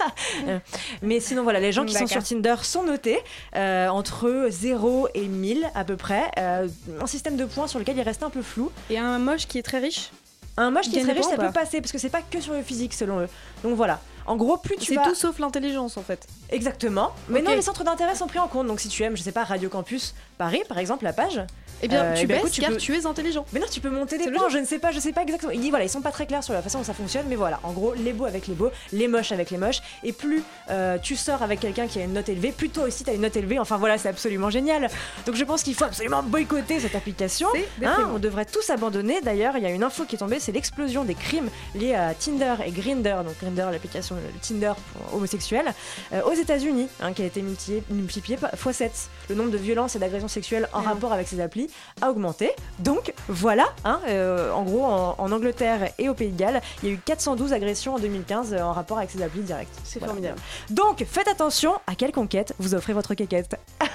[0.47, 0.60] Euh,
[1.02, 2.24] Mais sinon, voilà, les gens qui sont sur.
[2.24, 3.20] Tinder sont notés
[3.56, 6.24] euh, entre 0 et 1000 à peu près.
[6.38, 6.68] Euh,
[7.02, 8.72] un système de points sur lequel il reste un peu flou.
[8.89, 10.10] Et un moche qui est très riche?
[10.58, 12.41] Un moche qui est très riche, ça peut pas passer parce que c'est pas que
[12.41, 13.30] sur le physique selon eux.
[13.64, 13.99] Donc voilà.
[14.28, 15.04] En gros, plus tu C'est vas.
[15.04, 16.28] tout sauf l'intelligence en fait.
[16.49, 17.12] Exactement.
[17.30, 18.68] Mais non, les centres d'intérêt sont pris en compte.
[18.68, 21.41] Donc si tu aimes, je sais pas, Radio Campus Paris, par exemple, la page.
[21.82, 23.45] Eh bien, euh, tu eh ben, baisses écoute, tu car peux- tu es intelligent.
[23.53, 25.51] Mais non, tu peux monter des points, je ne sais pas, je sais pas exactement.
[25.51, 27.36] Il dit voilà, ils sont pas très clairs sur la façon dont ça fonctionne, mais
[27.36, 30.43] voilà, en gros, les beaux avec les beaux, les moches avec les moches, et plus
[30.69, 33.13] euh, tu sors avec quelqu'un qui a une note élevée, plus toi aussi tu as
[33.13, 34.89] une note élevée, enfin voilà, c'est absolument génial.
[35.25, 37.47] Donc je pense qu'il faut absolument boycotter cette application.
[37.84, 39.21] Hein, on devrait tous abandonner.
[39.21, 42.13] D'ailleurs, il y a une info qui est tombée, c'est l'explosion des crimes liés à
[42.13, 45.73] Tinder et Grinder, donc Grinder, l'application Tinder pour homosexuels,
[46.13, 48.91] euh, aux États-Unis, hein, qui a été multiplié, multiplié par x 7.
[49.29, 50.89] Le nombre de violences et d'agressions sexuelles en Ah.
[50.89, 51.69] rapport avec ces applis
[52.01, 52.51] a augmenté.
[52.80, 56.89] Donc voilà, hein, euh, en gros, en, en Angleterre et au Pays de Galles, il
[56.89, 59.74] y a eu 412 agressions en 2015 euh, en rapport avec ces applis directes.
[59.84, 60.39] C'est formidable.
[60.69, 63.55] Donc faites attention à quelle conquête vous offrez votre quéquette.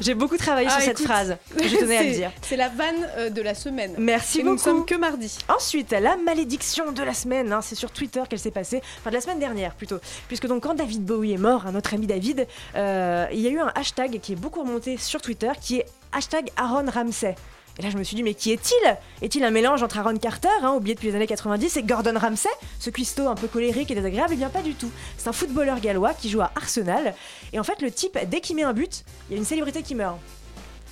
[0.00, 2.32] J'ai beaucoup travaillé Ah, sur cette phrase, je tenais à le dire.
[2.42, 3.94] C'est la vanne euh, de la semaine.
[3.98, 4.50] Merci Et beaucoup.
[4.50, 5.38] nous ne sommes que mardi.
[5.48, 9.14] Ensuite, la malédiction de la semaine, hein, c'est sur Twitter qu'elle s'est passée, enfin de
[9.16, 9.98] la semaine dernière plutôt,
[10.28, 12.46] puisque donc quand David Bowie est mort, hein, notre ami David,
[12.76, 15.86] euh, il y a eu un hashtag qui est beaucoup remonté sur Twitter, qui est
[16.12, 17.34] hashtag Aaron Ramsey.
[17.78, 18.98] Et là, je me suis dit, mais qui est-il?
[19.22, 22.50] Est-il un mélange entre Aaron Carter, hein, oublié depuis les années 90, et Gordon Ramsay,
[22.78, 24.90] ce cuistot un peu colérique et désagréable Eh bien, pas du tout.
[25.16, 27.14] C'est un footballeur gallois qui joue à Arsenal.
[27.52, 29.82] Et en fait, le type, dès qu'il met un but, il y a une célébrité
[29.82, 30.18] qui meurt.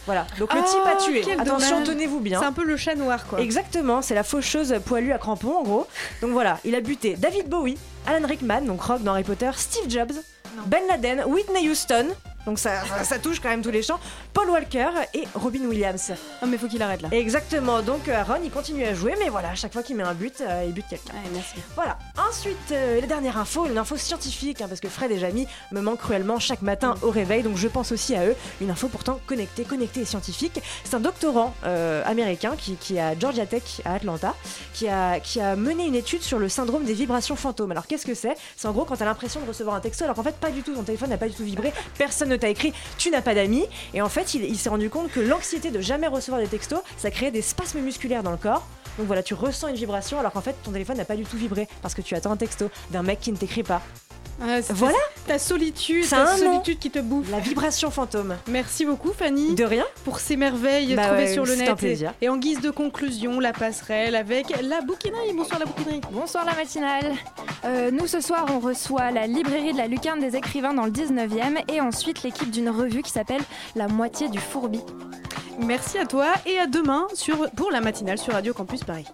[0.06, 1.20] Voilà, donc le type a tué.
[1.22, 2.40] quel Attention, tenez-vous bien.
[2.40, 3.42] C'est un peu le chat noir quoi.
[3.42, 5.86] Exactement, c'est la faucheuse poilue à crampons en gros.
[6.22, 9.90] Donc voilà, il a buté David Bowie, Alan Rickman, donc Rock dans Harry Potter, Steve
[9.90, 10.14] Jobs,
[10.64, 12.06] Ben Laden, Whitney Houston,
[12.47, 14.01] donc ça, ça, ça touche quand même tous les champs,
[14.32, 16.12] Paul Walker et Robin Williams.
[16.43, 17.09] Ah mais faut qu'il arrête là.
[17.12, 20.03] Exactement, donc euh, Aaron il continue à jouer, mais voilà, à chaque fois qu'il met
[20.03, 21.12] un but, euh, il bute quelqu'un.
[21.32, 21.55] merci.
[21.74, 25.47] Voilà, ensuite euh, la dernière info, une info scientifique, hein, parce que Fred et Jamie
[25.72, 28.36] me manquent cruellement chaque matin au réveil, donc je pense aussi à eux.
[28.61, 30.61] Une info pourtant connectée, connectée et scientifique.
[30.84, 34.34] C'est un doctorant euh, américain qui, qui est à Georgia Tech à Atlanta,
[34.72, 37.72] qui a, qui a mené une étude sur le syndrome des vibrations fantômes.
[37.72, 38.36] Alors qu'est-ce que c'est?
[38.57, 40.51] C'est en gros quand tu as l'impression de recevoir un texto, alors qu'en fait pas
[40.51, 43.22] du tout, ton téléphone n'a pas du tout vibré, personne ne t'a écrit, tu n'as
[43.22, 46.40] pas d'amis, et en fait il, il s'est rendu compte que l'anxiété de jamais recevoir
[46.40, 48.66] des textos, ça créait des spasmes musculaires dans le corps.
[48.98, 51.36] Donc voilà, tu ressens une vibration alors qu'en fait ton téléphone n'a pas du tout
[51.36, 53.80] vibré parce que tu attends un texto d'un mec qui ne t'écrit pas.
[54.41, 54.97] Ah, Voilà.
[55.26, 56.53] Ta solitude, Ça ta nom.
[56.53, 57.30] solitude qui te bouffe.
[57.30, 58.36] La vibration fantôme.
[58.49, 59.55] Merci beaucoup Fanny.
[59.55, 59.84] De rien.
[60.05, 61.68] Pour ces merveilles Bah trouvées ouais, sur le c'est net.
[61.68, 62.14] un plaisir.
[62.22, 65.32] Et en guise de conclusion, la passerelle avec la bouquinerie.
[65.34, 66.01] Bonsoir la bouquinerie.
[66.12, 67.12] Bonsoir la matinale.
[67.64, 70.93] Euh, nous ce soir on reçoit la librairie de la Lucarne des écrivains dans le
[70.93, 73.43] 19e et ensuite l'équipe d'une revue qui s'appelle
[73.74, 74.80] La moitié du fourbi.
[75.59, 79.07] Merci à toi et à demain sur, pour la matinale sur Radio Campus Paris.